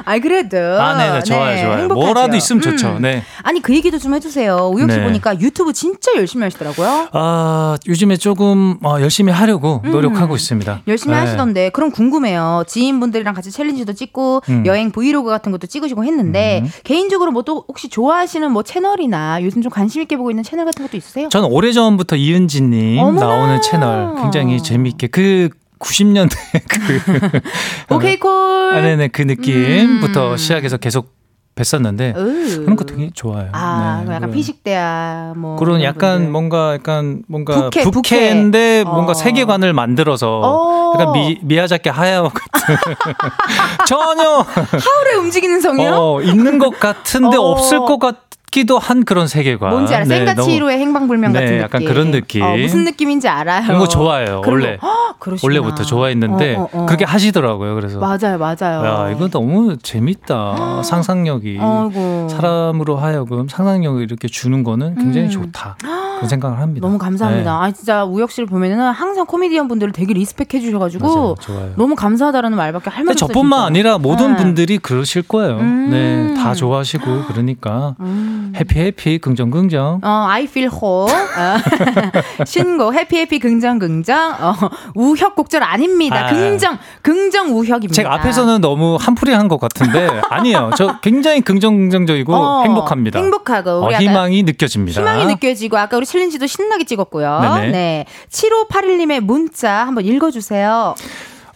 [0.04, 1.94] 아 그래도 아 네네 좋아요 네, 좋아요 행복하죠.
[1.94, 3.02] 뭐라도 있으면 좋죠 음.
[3.02, 5.04] 네 아니 그 얘기도 좀 해주세요 우혁 씨 네.
[5.04, 9.90] 보니까 유튜브 진짜 열심히 하시더라고요 아 요즘에 조금 어, 열심히 하려고 음.
[9.90, 10.82] 노력하고 하고 있습니다.
[10.88, 11.20] 열심히 네.
[11.20, 12.64] 하시던데 그럼 궁금해요.
[12.66, 14.66] 지인분들이랑 같이 챌린지도 찍고 음.
[14.66, 16.70] 여행 브이로그 같은 것도 찍으시고 했는데 음.
[16.82, 20.84] 개인적으로 뭐 또 혹시 좋아하시는 뭐 채널이나 요즘 좀 관심 있게 보고 있는 채널 같은
[20.84, 21.28] 것도 있으세요?
[21.28, 26.30] 저는 오래전부터 이은지님 나오는 채널 굉장히 재미있게 그 90년대
[27.88, 28.30] 그 오케이 콜.
[28.30, 30.36] 아, 네네 그 느낌부터 음.
[30.38, 31.12] 시작해서 계속
[31.56, 32.60] 뵀었는데 으.
[32.64, 33.48] 그런 거 되게 좋아요.
[33.52, 36.32] 아, 네, 약간 피식대야 뭐 그런 약간 분들.
[36.32, 38.90] 뭔가 약간 뭔가 부캐, 부캐인데 부캐.
[38.92, 39.14] 뭔가 어.
[39.14, 40.92] 세계관을 만들어서 어.
[40.98, 42.76] 약간 미, 미야자키 하야오 같은
[43.86, 45.90] 전혀 하울의 움직이는 성이요?
[45.94, 47.40] 어, 있는 것 같은데 어.
[47.42, 48.16] 없을 것 같.
[48.54, 49.70] 같기도 한 그런 세계관.
[49.70, 50.04] 뭔지 알아?
[50.04, 52.42] 네, 생가치로의 행방불명 네, 같은 약간 그런 느낌.
[52.42, 53.64] 어, 무슨 느낌인지 알아요.
[53.66, 54.42] 그런 거 좋아해요.
[54.46, 54.78] 원래.
[54.80, 57.74] 허, 원래부터 좋아했는데 어, 어, 어, 그렇게 하시더라고요.
[57.74, 58.84] 그래서 맞아요, 맞아요.
[58.84, 60.82] 야, 이건 너무 재밌다.
[60.84, 62.28] 상상력이 어이구.
[62.30, 65.30] 사람으로 하여금 상상력을 이렇게 주는 거는 굉장히 음.
[65.30, 65.76] 좋다.
[65.80, 66.86] 그런 생각을 합니다.
[66.86, 67.50] 너무 감사합니다.
[67.60, 67.66] 네.
[67.66, 71.36] 아 진짜 우혁 씨를 보면은 항상 코미디언 분들을 되게 리스펙해 주셔가지고
[71.76, 73.28] 너무 감사하다라는 말밖에 할 말이 없어요.
[73.28, 73.64] 저뿐만.
[73.64, 74.42] 아니라 모든 네.
[74.42, 75.56] 분들이 그러실 거예요.
[75.58, 75.88] 음.
[75.90, 77.96] 네, 다 좋아하시고 그러니까.
[78.00, 78.43] 음.
[78.44, 78.52] 음.
[78.56, 80.00] 해피 해피 긍정 긍정.
[80.02, 81.12] 어, I feel whole.
[81.12, 82.44] 어.
[82.44, 84.34] 신곡 해피 해피 긍정 긍정.
[84.40, 84.54] 어,
[84.94, 86.26] 우혁곡절 아닙니다.
[86.26, 86.30] 아.
[86.30, 87.94] 긍정 긍정 우혁입니다.
[87.94, 90.70] 제가 앞에서는 너무 한풀이한 것 같은데 아니에요.
[90.76, 93.18] 저 굉장히 긍정 긍정적이고 어, 행복합니다.
[93.18, 95.00] 행복하고 어, 희망이 느껴집니다.
[95.00, 97.40] 희망이 느껴지고 아까 우리 칠린지도 신나게 찍었고요.
[97.40, 97.70] 네네.
[97.70, 98.04] 네.
[98.30, 100.94] 7581님의 문자 한번 읽어주세요.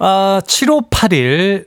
[0.01, 1.66] 아, 7581.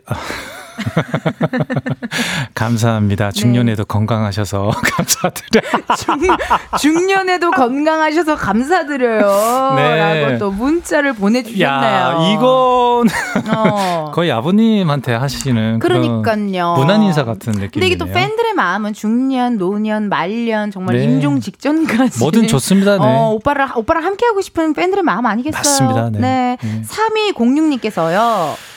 [2.53, 3.31] 감사합니다.
[3.31, 3.87] 중년에도 네.
[3.87, 5.71] 건강하셔서 감사드려요.
[6.79, 9.73] 중, 년에도 건강하셔서 감사드려요.
[9.75, 10.21] 네.
[10.21, 11.67] 라고 또 문자를 보내주셨네요.
[11.67, 13.07] 야, 이건
[13.55, 14.11] 어.
[14.13, 16.75] 거의 아버님한테 하시는 그러니까요.
[16.77, 17.71] 무난 인사 같은 느낌.
[17.71, 21.03] 근데 이게 또 팬들의 마음은 중년, 노년, 말년 정말 네.
[21.03, 22.97] 임종 직전까지 뭐든 좋습니다.
[22.97, 23.03] 네.
[23.03, 25.59] 어, 오빠랑 오빠랑 함께 하고 싶은 팬들의 마음 아니겠어요?
[25.59, 26.09] 맞습니다.
[26.11, 26.19] 네.
[26.19, 26.57] 네.
[26.61, 26.81] 네.
[26.83, 28.70] 3206님께서요.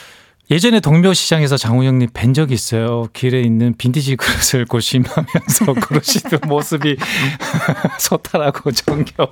[0.51, 3.09] 예전에 동묘시장에서 장우영님 뵌 적이 있어요.
[3.13, 6.97] 길에 있는 빈티지 그릇을 고심하면서 그러시던 모습이
[7.99, 9.31] 소탈하고 정겨워.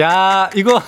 [0.00, 0.82] 야, 이거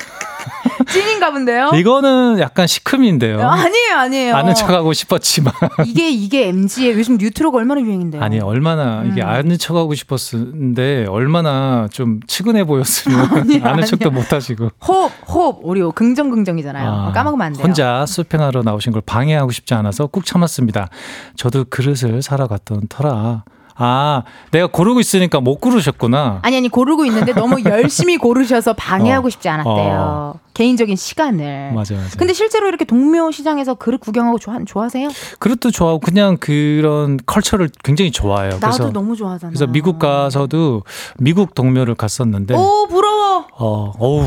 [0.88, 1.70] 찐인가 본데요?
[1.74, 3.40] 이거는 약간 시큼인데요.
[3.40, 4.36] 아니에요, 아니에요.
[4.36, 5.52] 아는 척하고 싶었지만.
[5.86, 8.22] 이게, 이게 MG의 요즘 뉴트로가 얼마나 유행인데요?
[8.22, 9.10] 아니, 얼마나, 음.
[9.10, 14.70] 이게 아는 척하고 싶었는데, 얼마나 좀 치근해 보였으면 아니, 아는 척도 못 하시고.
[14.86, 16.90] 호흡, 호흡, 우리 긍정, 긍정이잖아요.
[16.90, 17.62] 아, 까먹으면 안 돼요.
[17.64, 20.88] 혼자 수행하러 나오신 걸 방해하고 싶지 않아서 꾹 참았습니다.
[21.36, 23.44] 저도 그릇을 사러 갔던 터라.
[23.78, 24.22] 아,
[24.52, 26.40] 내가 고르고 있으니까 못 고르셨구나.
[26.42, 29.74] 아니, 아니, 고르고 있는데 너무 열심히 고르셔서 방해하고 어, 싶지 않았대요.
[29.98, 30.34] 어.
[30.54, 31.72] 개인적인 시간을.
[31.74, 32.08] 맞아요, 맞아요.
[32.18, 35.08] 근데 실제로 이렇게 동묘 시장에서 그릇 구경하고 좋아, 좋아하세요?
[35.38, 38.52] 그릇도 좋아하고 그냥 그런 컬처를 굉장히 좋아해요.
[38.52, 39.50] 나도 그래서, 너무 좋아하잖아.
[39.50, 40.82] 그래서 미국 가서도
[41.18, 42.54] 미국 동묘를 갔었는데.
[42.54, 43.46] 오, 부러워.
[43.58, 44.24] 어, 어우.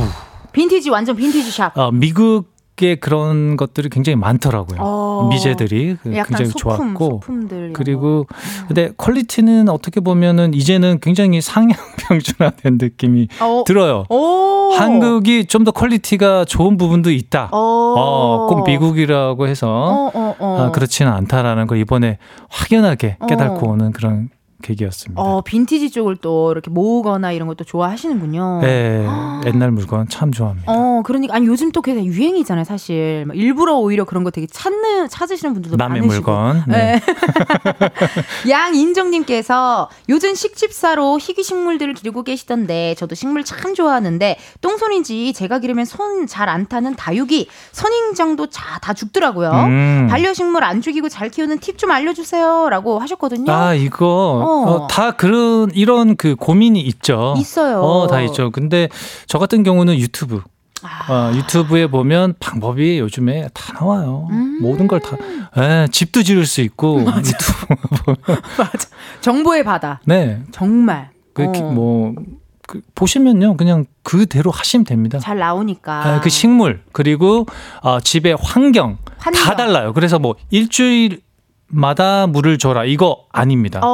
[0.52, 1.76] 빈티지 완전 vintage shop.
[1.76, 2.46] 어, 미국
[2.80, 4.78] 게 그런 것들이 굉장히 많더라고요.
[4.80, 7.22] 어, 미제들이 그 굉장히 소품, 좋았고
[7.74, 8.66] 그리고 음.
[8.68, 11.78] 근데 quality는 어떻게 보면은 이제는 굉장히 상향
[12.08, 14.06] 평준화된 느낌이 어, 들어요.
[14.10, 14.72] 오.
[14.78, 17.50] 한국이 좀 더 quality가 좋은 부분도 있다.
[17.52, 19.68] 어, 꼭 미국이라고 해서
[20.14, 22.18] 어, 어, 아, 그렇지는 않다라는 걸 이번에
[22.50, 24.30] 확연하게 깨닫고 오는 그런
[24.62, 25.22] 계기였습니다.
[25.22, 28.60] 어, 빈티지 쪽을 또 이렇게 모으거나 이런 것도 좋아하시는군요.
[28.62, 29.06] 네,
[29.46, 30.72] 옛날 물건 참 좋아합니다.
[30.72, 33.26] 어, 그러니까 아니 요즘 또 그게 유행이잖아요, 사실.
[33.34, 36.32] 일부러 오히려 그런 거 되게 찾는 찾으시는 분들도 남의 많으시고.
[36.32, 36.64] 물건.
[36.68, 37.00] 네.
[37.00, 37.02] 네.
[38.50, 46.28] 양인정님께서 요즘 식집사로 희귀 식물들을 기르고 계시던데 저도 식물 참 좋아하는데 똥손인지 제가 기르면 손
[46.28, 49.52] 잘 안 타는 다육이 선인장도 자, 다 죽더라고요.
[49.52, 50.08] 음.
[50.10, 53.52] 반려식물 안 죽이고 잘 키우는 팁 좀 알려주세요라고 하셨거든요.
[53.52, 54.49] 아 이거 어.
[54.90, 57.36] 다 그런 이런 그 고민이 있죠.
[57.38, 57.82] 있어요.
[57.82, 58.52] 어, 다 있죠.
[58.52, 58.90] 근데
[59.28, 60.42] 저 같은 경우는 유튜브.
[60.82, 61.12] 아.
[61.12, 64.28] 어, 유튜브에 보면 방법이 요즘에 다 나와요.
[64.32, 64.60] 음.
[64.62, 65.18] 모든 걸 다.
[65.58, 67.20] 에, 예, 집도 지을 수 있고 맞아.
[67.20, 68.16] 유튜브.
[68.58, 68.90] 맞아.
[69.22, 70.00] 정보의 바다.
[70.06, 70.42] 네.
[70.52, 71.10] 정말.
[71.34, 71.72] 그, 어.
[71.72, 72.14] 뭐,
[72.68, 73.58] 그, 보시면요.
[73.58, 75.20] 그냥 그대로 하시면 됩니다.
[75.20, 76.18] 잘 나오니까.
[76.18, 77.46] 에, 그 식물, 그리고
[77.82, 79.94] 어, 집의 환경, 환경, 다 달라요.
[79.94, 81.22] 그래서 뭐 일주일
[81.70, 83.80] 마다 물을 줘라 이거 아닙니다.
[83.84, 83.88] 오.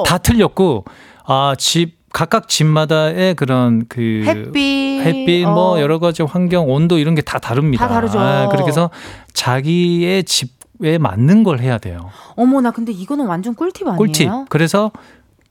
[0.00, 0.02] 어.
[0.06, 0.84] 다 틀렸고
[1.24, 5.54] 아집 각각 집마다의 그런 그 햇빛, 햇빛 뭐 어.
[5.54, 7.86] 뭐 여러 가지 환경 온도 이런 게 다 다릅니다.
[7.86, 8.18] 다 다르죠.
[8.18, 8.90] 아, 그렇게 해서
[9.34, 12.10] 자기의 집에 맞는 걸 해야 돼요.
[12.36, 13.96] 어머 나 근데 이거는 완전 꿀팁 아니에요?
[13.98, 14.28] 꿀팁.
[14.48, 14.90] 그래서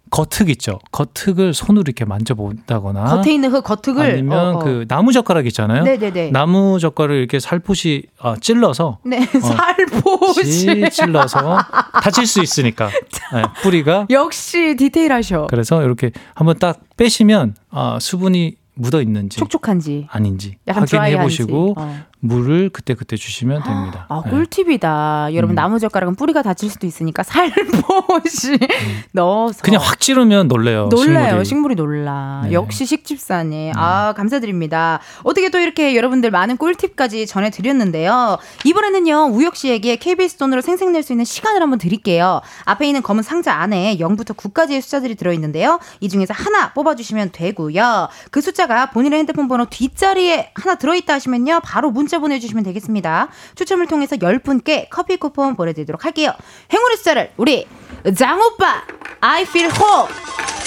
[0.10, 0.80] 겉흙 있죠.
[0.92, 4.64] 겉흙을 손으로 이렇게 만져본다거나 겉에 있는 그 겉흙을 아니면 어, 어.
[4.64, 5.84] 그 나무 젓가락 있잖아요.
[5.84, 6.32] 네네네.
[6.32, 11.58] 나무 젓가락을 이렇게 살포시 어, 찔러서 네 어, 살포시 찔러서
[12.02, 12.90] 다칠 수 있으니까
[13.34, 15.48] 네, 뿌리가 역시 디테일하셔.
[15.50, 22.06] 그래서 이렇게 한번 딱 빼시면 아, 수분이 묻어 있는지 촉촉한지 아닌지 확인해 보시고 어.
[22.20, 24.06] 물을 그때 그때 주시면 됩니다.
[24.10, 24.32] 아 네.
[24.32, 25.30] 꿀팁이다.
[25.34, 25.56] 여러분 음.
[25.56, 29.04] 나무 젓가락은 뿌리가 다칠 수도 있으니까 살포시 음.
[29.12, 30.88] 넣어서 그냥 확 찌르면 놀래요.
[30.90, 31.28] 놀라요.
[31.44, 32.42] 식물이, 식물이 놀라.
[32.46, 32.54] 네.
[32.54, 33.70] 역시 식집사님.
[33.70, 33.74] 음.
[33.76, 35.00] 아 감사드립니다.
[35.24, 38.40] 어떻게 또 이렇게 여러분들 많은 꿀팁까지 전해드렸는데요.
[38.66, 42.42] 이번에는요 우혁 씨에게 KBS 돈으로 생생낼 수 있는 시간을 한번 드릴게요.
[42.66, 45.80] 앞에 있는 검은 상자 안에 0부터 9까지의 숫자들이 들어있는데요.
[46.00, 48.08] 이 중에서 하나 뽑아주시면 되고요.
[48.32, 53.30] 그 숫자가 본인의 핸드폰 번호 뒷자리에 하나 들어있다 하시면요 바로 문 문자 보내주시면 되겠습니다.
[53.56, 56.32] 추첨을 통해서 10분께 커피 쿠폰 보내드리도록 할게요.
[56.72, 57.68] 행운의 숫자를 우리
[58.16, 58.84] 장오빠
[59.22, 60.14] I feel hope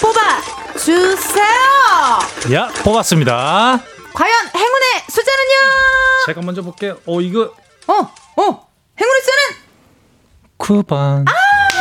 [0.01, 1.45] 뽑아주세요.
[2.55, 3.81] 야 뽑았습니다.
[4.15, 5.57] 과연 행운의 숫자는요?
[6.27, 6.99] 제가 먼저 볼게요.
[7.07, 7.53] 어 이거
[7.87, 8.69] 어 어.
[9.01, 9.61] 행운의 숫자는
[10.59, 11.25] 9번.
[11.29, 11.80] 아!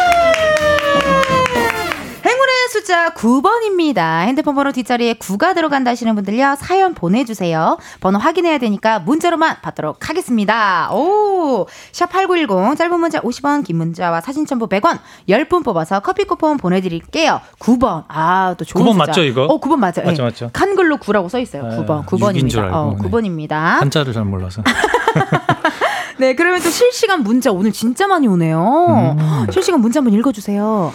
[2.70, 4.22] 숫자 9번입니다.
[4.26, 6.56] 핸드폰 번호 뒷자리에 9가 들어간다 하시는 분들요.
[6.60, 7.78] 사연 보내주세요.
[8.00, 10.90] 번호 확인해야 되니까 문자로만 받도록 하겠습니다.
[10.94, 17.42] 오, 샵8910 짧은 문자 50원 긴 문자와 사진 첨부 100원 10분 뽑아서 커피 쿠폰 보내드릴게요.
[17.60, 18.04] 9번.
[18.08, 19.06] 아, 또 좋은 9번 숫자.
[19.08, 19.44] 맞죠 이거?
[19.46, 20.06] 어, 9번 맞아요.
[20.06, 20.26] 맞죠 예.
[20.26, 20.52] 맞죠.
[20.54, 21.64] 한글로 9라고 써있어요.
[21.64, 22.06] 9번.
[22.06, 22.70] 9번입니다.
[22.72, 23.52] 어, 9번입니다.
[23.80, 24.62] 한자를 잘 몰라서.
[26.20, 29.16] 네, 그러면 또 실시간 문자 오늘 진짜 많이 오네요.
[29.18, 29.48] 음.
[29.52, 30.92] 실시간 문자 한번 읽어주세요.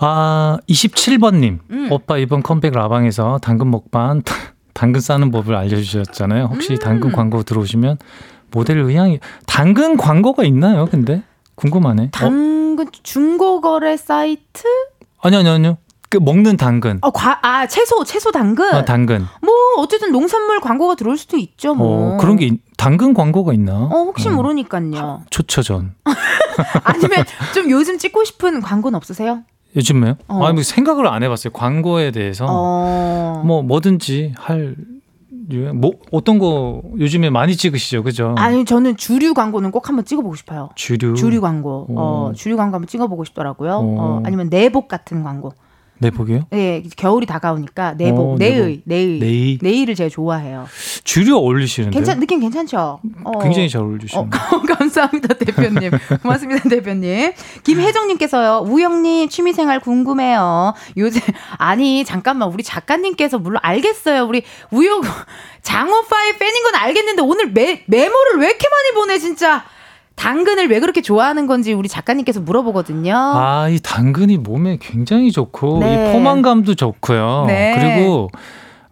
[0.00, 1.58] 아, 27번님.
[1.70, 1.92] 음.
[1.92, 4.22] 오빠 이번 컴백 라방에서 당근 먹방,
[4.72, 6.44] 당근 싸는 법을 알려주셨잖아요.
[6.52, 6.78] 혹시 음.
[6.78, 7.98] 당근 광고 들어오시면
[8.50, 11.22] 모델 의향이, 당근 광고가 있나요, 근데?
[11.56, 12.04] 궁금하네.
[12.04, 12.08] 어?
[12.12, 12.90] 당근 어?
[13.02, 14.62] 중고거래 사이트?
[15.20, 15.78] 아니요, 아니요, 아니요.
[16.10, 16.98] 그 먹는 당근.
[17.02, 18.72] 어, 과, 아, 채소, 채소 당근?
[18.74, 19.26] 어, 당근.
[19.42, 22.14] 뭐, 어쨌든 농산물 광고가 들어올 수도 있죠, 뭐.
[22.14, 23.74] 어, 그런 게, 당근 광고가 있나?
[23.74, 24.32] 어, 혹시 어.
[24.32, 25.24] 모르니까요.
[25.28, 25.94] 초처전.
[26.84, 29.42] 아니면 좀 요즘 찍고 싶은 광고는 없으세요?
[29.76, 30.16] 요즘에요?
[30.28, 30.44] 어.
[30.44, 31.52] 아니, 뭐 생각을 안 해봤어요.
[31.52, 32.46] 광고에 대해서.
[32.48, 33.42] 어.
[33.44, 34.76] 뭐, 뭐든지 할.
[35.72, 38.34] 뭐 어떤 거 요즘에 많이 찍으시죠, 그죠?
[38.36, 40.68] 아니 저는 주류 광고는 꼭 한번 찍어보고 싶어요.
[40.74, 41.98] 주류 주류 광고, 오.
[41.98, 43.78] 어 주류 광고 한번 찍어보고 싶더라고요.
[43.82, 45.54] 어, 아니면 내복 같은 광고.
[45.98, 46.46] 내복이요?
[46.50, 50.66] 네, 겨울이 다가오니까 내복, 오, 내의, 내의, 내의, 내의 를 제가 좋아해요.
[51.04, 51.94] 주류 어울리시는데?
[51.94, 53.00] 괜찮, 느낌 괜찮죠?
[53.24, 53.38] 어.
[53.40, 54.24] 굉장히 잘 어울리시네요.
[54.24, 54.28] 어,
[54.78, 55.90] 감사합니다, 대표님.
[56.22, 57.32] 고맙습니다, 대표님.
[57.64, 60.74] 김혜정님께서요, 우영님 취미생활 궁금해요.
[60.96, 61.20] 요즘
[61.58, 64.24] 아니 잠깐만, 우리 작가님께서 물론 알겠어요.
[64.24, 65.00] 우리 우영
[65.62, 69.64] 장호파의 팬인 건 알겠는데 오늘 메, 메모를 왜 이렇게 많이 보내 진짜.
[70.18, 73.14] 당근을 왜 그렇게 좋아하는 건지 우리 작가님께서 물어보거든요.
[73.14, 75.94] 아, 이 당근이 몸에 굉장히 좋고 네.
[75.94, 77.44] 이 포만감도 좋고요.
[77.46, 77.76] 네.
[77.78, 78.28] 그리고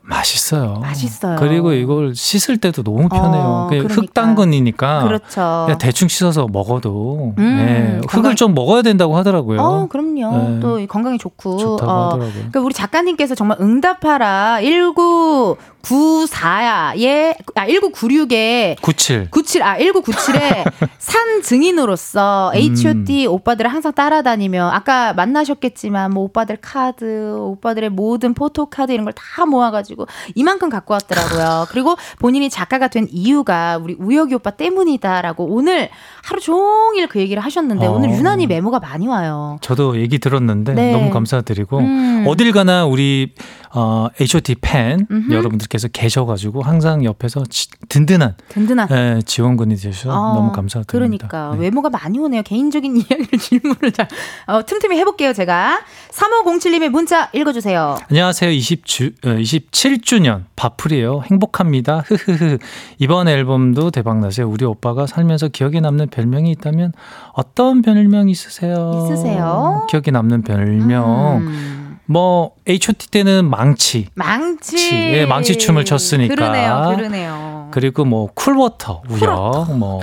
[0.07, 0.75] 맛있어요.
[0.81, 1.37] 맛있어요.
[1.39, 3.43] 그리고 이걸 씻을 때도 너무 편해요.
[3.43, 3.69] 어.
[3.71, 5.05] 흙당근이니까.
[5.05, 5.67] 그렇죠.
[5.81, 7.91] 대충 씻어서 먹어도 음, 네.
[7.97, 8.37] 흙을 건강...
[8.37, 9.61] 좀 먹어야 된다고 하더라고요.
[9.61, 10.37] 어, 그럼요.
[10.37, 10.61] 네.
[10.61, 11.57] 또 건강에 좋고.
[11.59, 12.33] 좋다고 어, 하더라고요.
[12.33, 20.65] 그러니까 우리 작가님께서 정말 응답하라 19 94에 아 1996에 97 97 아 1997에
[20.99, 22.59] 산 증인으로서 음.
[22.59, 29.17] H.O.T 오빠들을 항상 따라다니며 아까 만나셨겠지만 뭐 오빠들 카드, 오빠들의 모든 포토 카드 이런 걸
[29.17, 29.96] 다 모아 가지고
[30.35, 31.67] 이만큼 갖고 왔더라고요.
[31.71, 35.89] 그리고 본인이 작가가 된 이유가 우리 우혁이 오빠 때문이다라고 오늘
[36.23, 37.93] 하루 종일 그 얘기를 하셨는데 어.
[37.93, 39.59] 오늘 유난히 메모가 많이 와요.
[39.61, 40.93] 저도 얘기 들었는데 네.
[40.93, 42.25] 너무 감사드리고 음.
[42.27, 43.33] 어딜 가나 우리
[43.79, 45.35] 어, H.O.T 팬 음흠.
[45.35, 51.29] 여러분들께서 계셔가지고 항상 옆에서 지, 든든한, 든든한 예, 지원군이 되셔서 어, 너무 감사드립니다.
[51.29, 51.65] 그러니까 네.
[51.65, 52.43] 외모가 많이 오네요.
[52.43, 54.09] 개인적인 이야기를 질문을 잘
[54.47, 55.35] 어, 틈틈이 해볼게요.
[55.35, 57.99] 제가 3507님의 문자 읽어주세요.
[58.09, 58.51] 안녕하세요.
[58.51, 61.21] 20주, 27주년 바풀이에요.
[61.31, 62.03] 행복합니다.
[62.07, 62.59] 흐흐흐.
[62.99, 64.49] 이번 앨범도 대박 나세요.
[64.49, 66.95] 우리 오빠가 살면서 기억에 남는 별명이 있다면
[67.35, 69.05] 어떤 별명 있으세요?
[69.05, 69.87] 있으세요?
[69.91, 71.43] 기억에 남는 별명.
[71.43, 71.86] 음.
[72.07, 76.35] 뭐 H.O.T 때는 망치, 망치, 예, 망치 춤을 췄으니까.
[76.35, 77.69] 그러네요, 그러네요.
[77.73, 80.01] 그리고 뭐 cool water 우혁, 뭐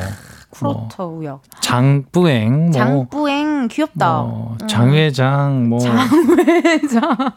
[0.49, 4.21] cool water 뭐 우혁, 장뿌행, 뭐 장뿌행 귀엽다.
[4.21, 4.67] 뭐 음.
[4.67, 7.15] 장회장, 뭐 장회장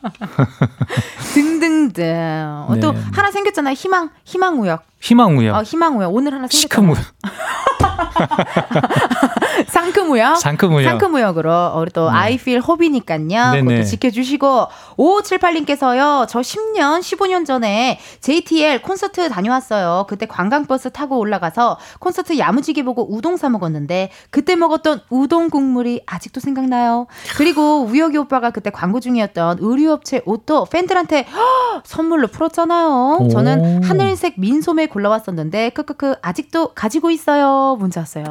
[1.32, 2.64] 등등등.
[2.68, 2.80] 어, 네.
[2.80, 4.82] 또 하나 생겼잖아요, 희망, 희망 우역.
[5.00, 5.54] 희망 우역.
[5.56, 6.94] 어, 희망 우역 오늘 하나 생겼잖아요.
[6.96, 7.06] 시크 우역.
[9.68, 10.36] 상크무역.
[10.38, 10.90] 상크무역.
[10.90, 12.16] 상크무역으로 우리 또 네.
[12.16, 13.62] I feel hope이니까요.
[13.62, 16.26] 그것도 지켜주시고 5578님께서요.
[16.28, 20.06] 저 10년, 15년 전에 JTL 콘서트 다녀왔어요.
[20.08, 26.40] 그때 관광버스 타고 올라가서 콘서트 야무지게 보고 우동 사 먹었는데 그때 먹었던 우동 국물이 아직도
[26.40, 27.06] 생각나요.
[27.36, 33.28] 그리고 우혁이 오빠가 그때 광고 중이었던 의류업체 옷도 팬들한테 허, 선물로 풀었잖아요.
[33.30, 37.76] 저는 하늘색 민소매 골라왔었는데 크크크 아직도 가지고 있어요.
[37.78, 38.24] 문자 왔어요.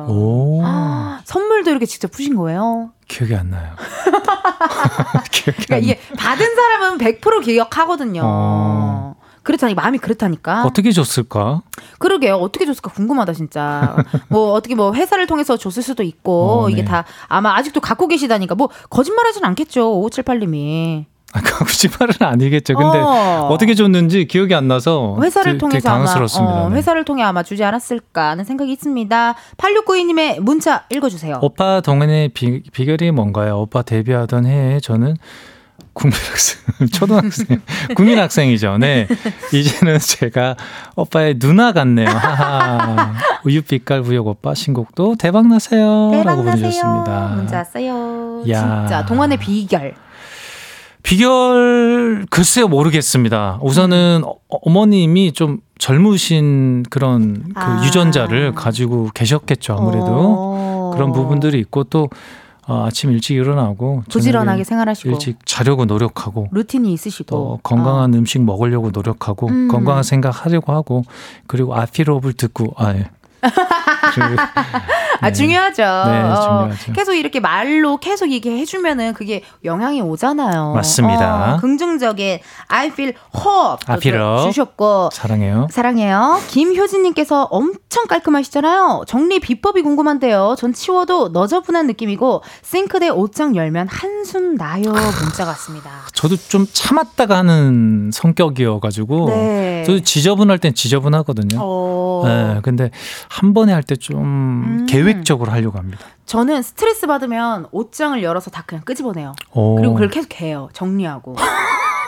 [0.63, 2.91] 아, 선물도 이렇게 직접 푸신 거예요?
[3.07, 3.75] 기억이 안 나요.
[5.31, 8.21] 기억이 그러니까 이게 받은 사람은 100% 기억하거든요.
[8.23, 9.15] 어.
[9.43, 10.63] 그렇다니 마음이 그렇다니까.
[10.63, 11.61] 어떻게 줬을까?
[11.99, 12.35] 그러게요.
[12.35, 13.95] 어떻게 줬을까 궁금하다 진짜.
[14.27, 16.73] 뭐 어떻게 뭐 회사를 통해서 줬을 수도 있고 어, 네.
[16.73, 20.01] 이게 다 아마 아직도 갖고 계시다니까 뭐 거짓말하진 않겠죠.
[20.01, 21.05] 5578님이.
[21.35, 22.75] 아, 거짓말은 아니겠죠.
[22.75, 23.55] 근데 어.
[23.59, 26.53] 떻게 줬는지 기억이 안 나서 회사를 통해서 당황스럽습니다.
[26.53, 26.77] 아마 어, 네.
[26.77, 29.35] 회사를 통해 아마 주지 않았을까 하는 생각이 있습니다.
[29.57, 31.39] 8692님의 문자 읽어주세요.
[31.41, 33.59] 오빠 동안의 비, 비결이 뭔가요?
[33.59, 35.17] 오빠 데뷔하던 해에 저는
[35.91, 36.59] 국민학생,
[36.93, 37.61] 초등학생,
[37.95, 38.77] 국민학생이죠.
[38.77, 39.07] 네.
[39.53, 40.55] 이제는 제가
[40.95, 42.07] 오빠의 누나 같네요.
[42.07, 43.13] 하하.
[43.43, 46.11] 우유빛깔 부역 오빠 신곡도 대박나세요.
[46.11, 46.23] 대박나세요.
[46.23, 47.27] 라고 보내주셨습니다.
[47.35, 48.43] 문자 왔어요.
[48.49, 48.59] 야.
[48.87, 49.95] 진짜 동안의 비결.
[51.05, 53.59] 비결 글쎄요 모르겠습니다.
[53.61, 54.31] 우선은 음.
[54.49, 57.85] 어머님이 좀 젊으신 그런 그 아.
[57.85, 60.91] 유전자를 가지고 계셨겠죠 아무래도 오.
[60.95, 62.09] 그런 부분들이 있고 또
[62.67, 68.17] 어, 아침 일찍 일어나고 부지런하게 생활하시고 일찍 자려고 노력하고 루틴이 있으시고 또 건강한 어.
[68.17, 69.67] 음식 먹으려고 노력하고 음.
[69.67, 71.03] 건강한 생각 하려고 하고
[71.45, 73.11] 그리고 아피로업을 듣고 아 예.
[74.21, 75.31] 아, 네.
[75.33, 75.81] 중요하죠.
[75.83, 76.93] 네, 어, 중요하죠.
[76.93, 80.73] 계속 이렇게 말로 계속 얘기해주면은 그게 영향이 오잖아요.
[80.73, 81.55] 맞습니다.
[81.55, 83.85] 어, 긍정적인 I feel hope.
[83.87, 84.43] I feel.
[84.43, 85.09] 주셨고.
[85.13, 85.67] 사랑해요.
[85.71, 86.39] 사랑해요.
[86.49, 89.03] 김효진님께서 엄청 깔끔하시잖아요.
[89.07, 90.55] 정리 비법이 궁금한데요.
[90.57, 94.91] 전 치워도 너저분한 느낌이고 싱크대 옷장 열면 한숨 나요.
[94.91, 95.89] 문자 같습니다.
[96.13, 99.29] 저도 좀 참았다가 하는 성격이어가지고.
[99.29, 99.83] 네.
[99.85, 101.57] 저도 지저분할 땐 지저분하거든요.
[101.61, 102.21] 어.
[102.25, 102.91] 네, 근데
[103.29, 104.85] 한 번에 할 때좀 음.
[104.87, 106.05] 계획적으로 하려고 합니다.
[106.27, 109.33] 저는 스트레스 받으면 옷장을 열어서 다 그냥 끄집어내요.
[109.53, 109.75] 오.
[109.75, 110.69] 그리고 그걸 계속 개요.
[110.73, 111.35] 정리하고.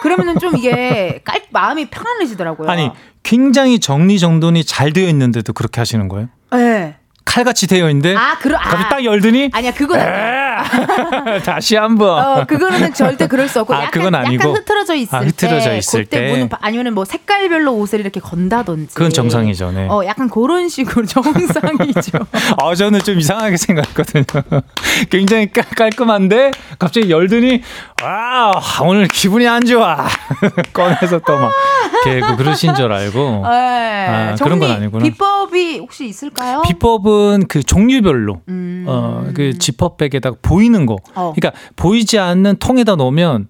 [0.03, 2.69] 그러면은 좀 이게 깔 마음이 편안해지더라고요.
[2.69, 2.91] 아니
[3.23, 6.29] 굉장히 정리 정돈이 잘 되어 있는데도 그렇게 하시는 거예요?
[6.51, 6.97] 네.
[7.25, 9.99] 칼같이 되어 있는데 아, 그러, 갑자기 아, 딱 열더니 아니야 그건
[11.45, 15.15] 다시 한번 어, 그거는 절대 그럴 수 없고 아, 약간, 그건 아니고 약간 흐트러져 있을
[15.15, 19.71] 아, 흐트러져 때 있을 때 문은, 아니면 뭐 색깔별로 옷을 이렇게 건다든지 그건 정상이죠.
[19.71, 19.87] 네.
[19.89, 22.19] 어 약간 그런 식으로 정상이죠.
[22.61, 24.23] 아 저는 좀 이상하게 생각했거든요.
[25.09, 27.61] 굉장히 깔, 깔끔한데 갑자기 열더니
[28.03, 28.51] 아
[28.83, 30.07] 오늘 기분이 안 좋아
[30.73, 31.51] 꺼내서 또막
[32.05, 34.07] 이렇게 그러신 줄 알고 네.
[34.07, 35.03] 아, 그런 건 아니구나.
[35.03, 36.61] 비법이 혹시 있을까요?
[36.63, 38.85] 비법은 비법은 그 종류별로 음.
[38.87, 40.95] 어그 지퍼백에다가 보이는 거.
[41.15, 41.33] 어.
[41.35, 43.47] 그러니까 보이지 않는 통에다 넣으면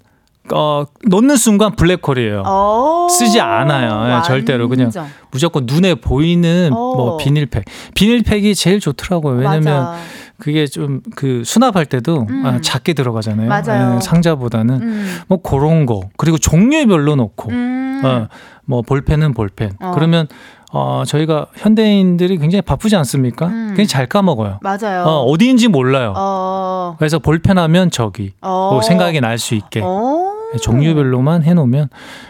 [0.54, 2.44] 어, 넣는 순간 블랙홀이에요.
[2.48, 4.18] 오, 쓰지 않아요.
[4.18, 4.70] 예, 절대로.
[4.70, 4.90] 그냥
[5.30, 6.96] 무조건 눈에 보이는 오.
[6.96, 7.66] 뭐 비닐팩.
[7.96, 9.36] 비닐팩이 제일 좋더라고요.
[9.36, 9.98] 왜냐면 맞아.
[10.40, 12.46] 그게 좀 그 수납할 때도 음.
[12.46, 13.50] 아, 작게 들어가잖아요.
[13.50, 13.96] 맞아요.
[13.98, 15.18] 예, 상자보다는 음.
[15.28, 16.02] 뭐 그런 거.
[16.16, 17.52] 그리고 종류별로 넣고.
[17.52, 18.02] 음.
[18.06, 18.28] 어,
[18.66, 19.72] 뭐 볼펜은 볼펜.
[19.80, 19.92] 어.
[19.96, 20.28] 그러면
[20.74, 23.48] 어, 저희가 현대인들이 굉장히 바쁘지 않습니까?
[23.48, 23.68] 음.
[23.70, 24.60] 굉장히 잘 까먹어요.
[24.62, 25.04] 맞아요.
[25.06, 26.14] 어, 어디인지 몰라요.
[26.18, 26.96] 어.
[27.00, 28.70] 그래서 볼펜하면 저기 어.
[28.74, 29.82] 뭐 생각이 날 수 있게.
[29.84, 30.34] 어.
[30.62, 31.90] 종류별로만 해놓으면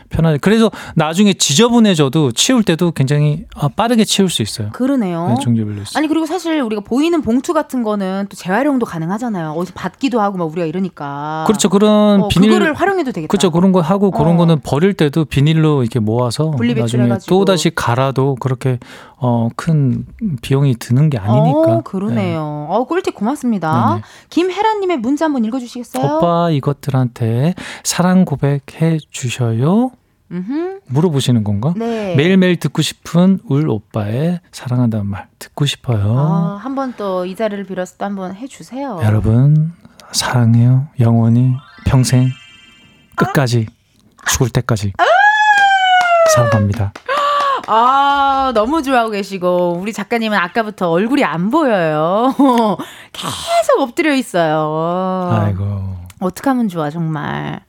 [0.09, 0.37] 편하죠.
[0.41, 4.69] 그래서 나중에 지저분해져도 치울 때도 굉장히 아, 빠르게 치울 수 있어요.
[4.71, 5.27] 그러네요.
[5.29, 5.97] 네, 종류별로 있어요.
[5.97, 9.51] 아니 그리고 사실 우리가 보이는 봉투 같은 거는 또 재활용도 가능하잖아요.
[9.51, 11.43] 어디서 받기도 하고 막 우리가 이러니까.
[11.47, 11.69] 그렇죠.
[11.69, 13.29] 그런 어, 비닐 그거를 활용해도 되겠다.
[13.29, 13.51] 그렇죠.
[13.51, 14.37] 그런 거 하고 그런 어.
[14.37, 18.79] 거는 버릴 때도 비닐로 이렇게 모아서 나중에 또 다시 갈아도 그렇게
[19.19, 20.05] 어, 큰
[20.41, 21.59] 비용이 드는 게 아니니까.
[21.59, 22.67] 어, 그러네요.
[22.69, 22.75] 네.
[22.75, 24.01] 어, 꿀팁 고맙습니다.
[24.29, 26.17] 김혜란님의 문자 한번 읽어주시겠어요?
[26.17, 29.91] 오빠 이것들한테 사랑 고백해 주셔요.
[30.31, 30.81] 음흠.
[30.87, 31.73] 물어보시는 건가?
[31.77, 32.15] 네.
[32.15, 36.17] 매일매일 듣고 싶은 울 오빠의 사랑한다는 말 듣고 싶어요.
[36.17, 38.99] 아, 한번 또 이 자리를 빌어서 또 한번 해주세요.
[39.03, 39.73] 여러분
[40.11, 40.87] 사랑해요.
[40.99, 41.53] 영원히
[41.85, 42.29] 평생
[43.15, 44.29] 끝까지 아.
[44.29, 45.03] 죽을 때까지 아.
[46.35, 46.91] 사랑합니다.
[47.69, 52.33] 아, 너무 좋아하고 계시고, 우리 작가님은 아까부터 얼굴이 안 보여요.
[53.11, 55.29] 계속 엎드려 있어요.
[55.33, 55.97] 아이고.
[56.19, 57.59] 어떡하면 좋아, 정말.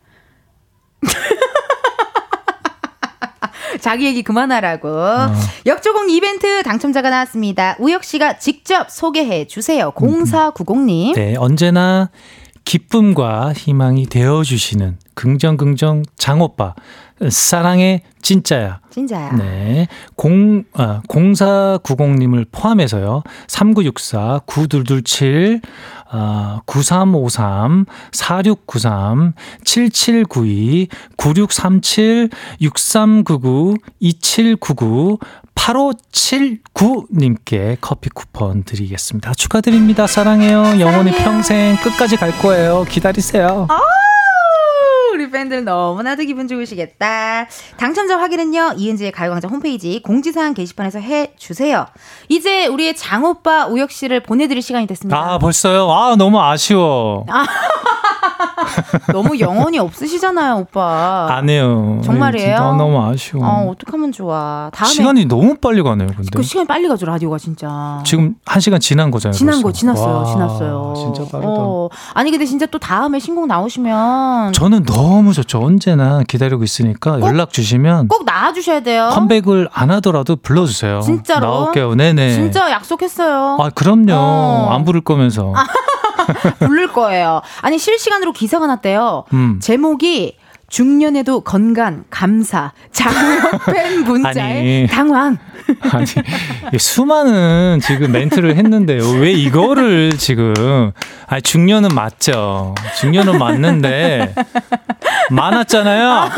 [3.89, 4.86] 자기 얘기 그만하라고.
[4.86, 5.32] 어.
[5.64, 7.74] 역조공 이벤트 당첨자가 나왔습니다.
[7.78, 9.93] 우혁 씨가 직접 소개해 주세요.
[9.93, 11.14] 0490님.
[11.14, 12.11] 네, 언제나
[12.66, 16.74] 기쁨과 희망이 되어 주시는 긍정 긍정 장오빠.
[17.31, 18.81] 사랑의 진짜야.
[18.91, 19.33] 진짜야.
[19.37, 19.87] 네.
[20.23, 23.23] 0, 아, 0490님을 포함해서요.
[23.47, 25.61] 3964, 9227,
[26.11, 32.29] 아, 9353, 4693, 7792, 9637,
[32.61, 35.19] 6399, 2799,
[35.55, 39.33] 8579님께 커피 쿠폰 드리겠습니다.
[39.35, 40.07] 축하드립니다.
[40.07, 40.79] 사랑해요.
[40.81, 42.85] 영원히 평생 끝까지 갈 거예요.
[42.89, 43.66] 기다리세요.
[43.69, 44.08] 아!
[45.13, 47.47] 우리 팬들 너무나도 기분 좋으시겠다.
[47.77, 51.87] 당첨자 확인은요, 이은지의 가요광장 홈페이지 공지사항 게시판에서 해 주세요.
[52.29, 55.19] 이제 우리의 장오빠 우혁 씨를 보내드릴 시간이 됐습니다.
[55.19, 55.91] 아, 벌써요?
[55.91, 57.27] 아, 너무 아쉬워.
[58.29, 59.12] 아.
[59.12, 61.29] 너무 영혼이 없으시잖아요, 오빠.
[61.31, 62.01] 안 해요.
[62.05, 62.57] 정말이에요?
[62.57, 63.45] 아, 너무 아쉬워.
[63.47, 64.70] 어, 어떡하면 좋아.
[64.72, 66.29] 다음에 시간이 너무 빨리 가네요, 근데.
[66.35, 68.01] 그 시간이 빨리 가죠, 라디오가 진짜.
[68.05, 69.33] 지금 한 시간 지난 거잖아요.
[69.37, 69.66] 지난 벌써.
[69.66, 70.95] 거, 지났어요, 와, 지났어요.
[70.97, 71.49] 진짜 빠르다.
[71.51, 71.89] 어.
[72.14, 74.53] 아니, 근데 진짜 또 다음에 신곡 나오시면.
[74.53, 75.61] 저는 너무 좋죠.
[75.62, 78.09] 언제나 기다리고 있으니까 연락 주시면.
[78.09, 79.11] 꼭 나와 주셔야 돼요.
[79.12, 81.01] 컴백을 안 하더라도 불러 주세요.
[81.01, 81.47] 진짜로?
[81.47, 81.95] 나올게요.
[81.95, 82.33] 네네.
[82.33, 83.59] 진짜 약속했어요.
[83.61, 84.12] 아, 그럼요.
[84.12, 84.68] 어.
[84.72, 85.53] 안 부를 거면서.
[86.61, 87.43] 부를 거예요.
[87.61, 89.25] 아니 실시간으로 기사가 났대요.
[89.33, 89.59] 음.
[89.61, 90.37] 제목이
[90.69, 95.39] 중년에도 건강, 감사, 장우혁 팬 문자에 아니, 당황.
[95.93, 96.07] 아니,
[96.79, 99.09] 수많은 지금 멘트를 했는데요.
[99.19, 100.93] 왜 이거를 지금.
[101.27, 102.75] 아니, 중년은 맞죠.
[103.01, 104.35] 중년은 맞는데,
[105.31, 106.31] 많았잖아요.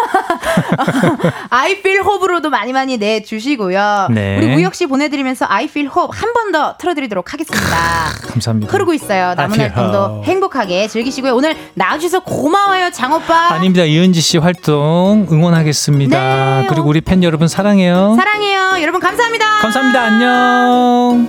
[1.51, 4.09] I feel hope로도 많이 많이 내주시고요.
[4.11, 4.36] 네.
[4.38, 7.66] 우리 우혁 씨 보내드리면서 I feel hope 한 번 더 틀어드리도록 하겠습니다.
[8.28, 8.72] 감사합니다.
[8.72, 9.34] 흐르고 있어요.
[9.36, 11.32] 남은 활동도 행복하게 즐기시고요.
[11.36, 13.53] 오늘 나와주셔서 고마워요, 장오빠.
[13.53, 13.84] 아닙니다.
[13.84, 16.61] 이은지 씨 활동 응원하겠습니다.
[16.62, 16.66] 네.
[16.68, 18.14] 그리고 우리 팬 여러분 사랑해요.
[18.16, 18.82] 사랑해요.
[18.82, 19.59] 여러분 감사합니다.
[19.61, 20.03] 감사합니다.
[20.03, 21.28] 안녕.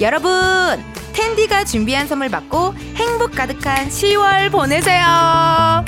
[0.00, 0.30] 여러분,
[1.12, 5.84] 텐디가 준비한 선물 받고 행복 가득한 10월 보내세요.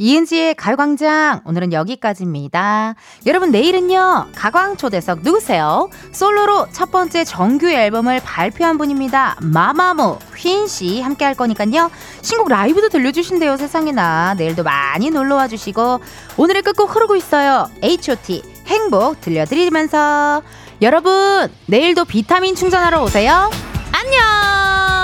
[0.00, 2.94] 이은지의 가요광장 오늘은 여기까지입니다.
[3.26, 5.90] 여러분 내일은요 가광초대석 누구세요?
[6.10, 9.36] 솔로로 첫 번째 정규 앨범을 발표한 분입니다.
[9.42, 11.90] 마마무 휜씨 함께 할 거니까요
[12.22, 16.00] 신곡 라이브도 들려주신대요 세상에나 내일도 많이 놀러와 주시고
[16.38, 20.42] 오늘의 끝곡 흐르고 있어요 H.O.T 행복 들려드리면서
[20.80, 23.50] 여러분 내일도 비타민 충전하러 오세요.
[23.92, 24.99] 안녕.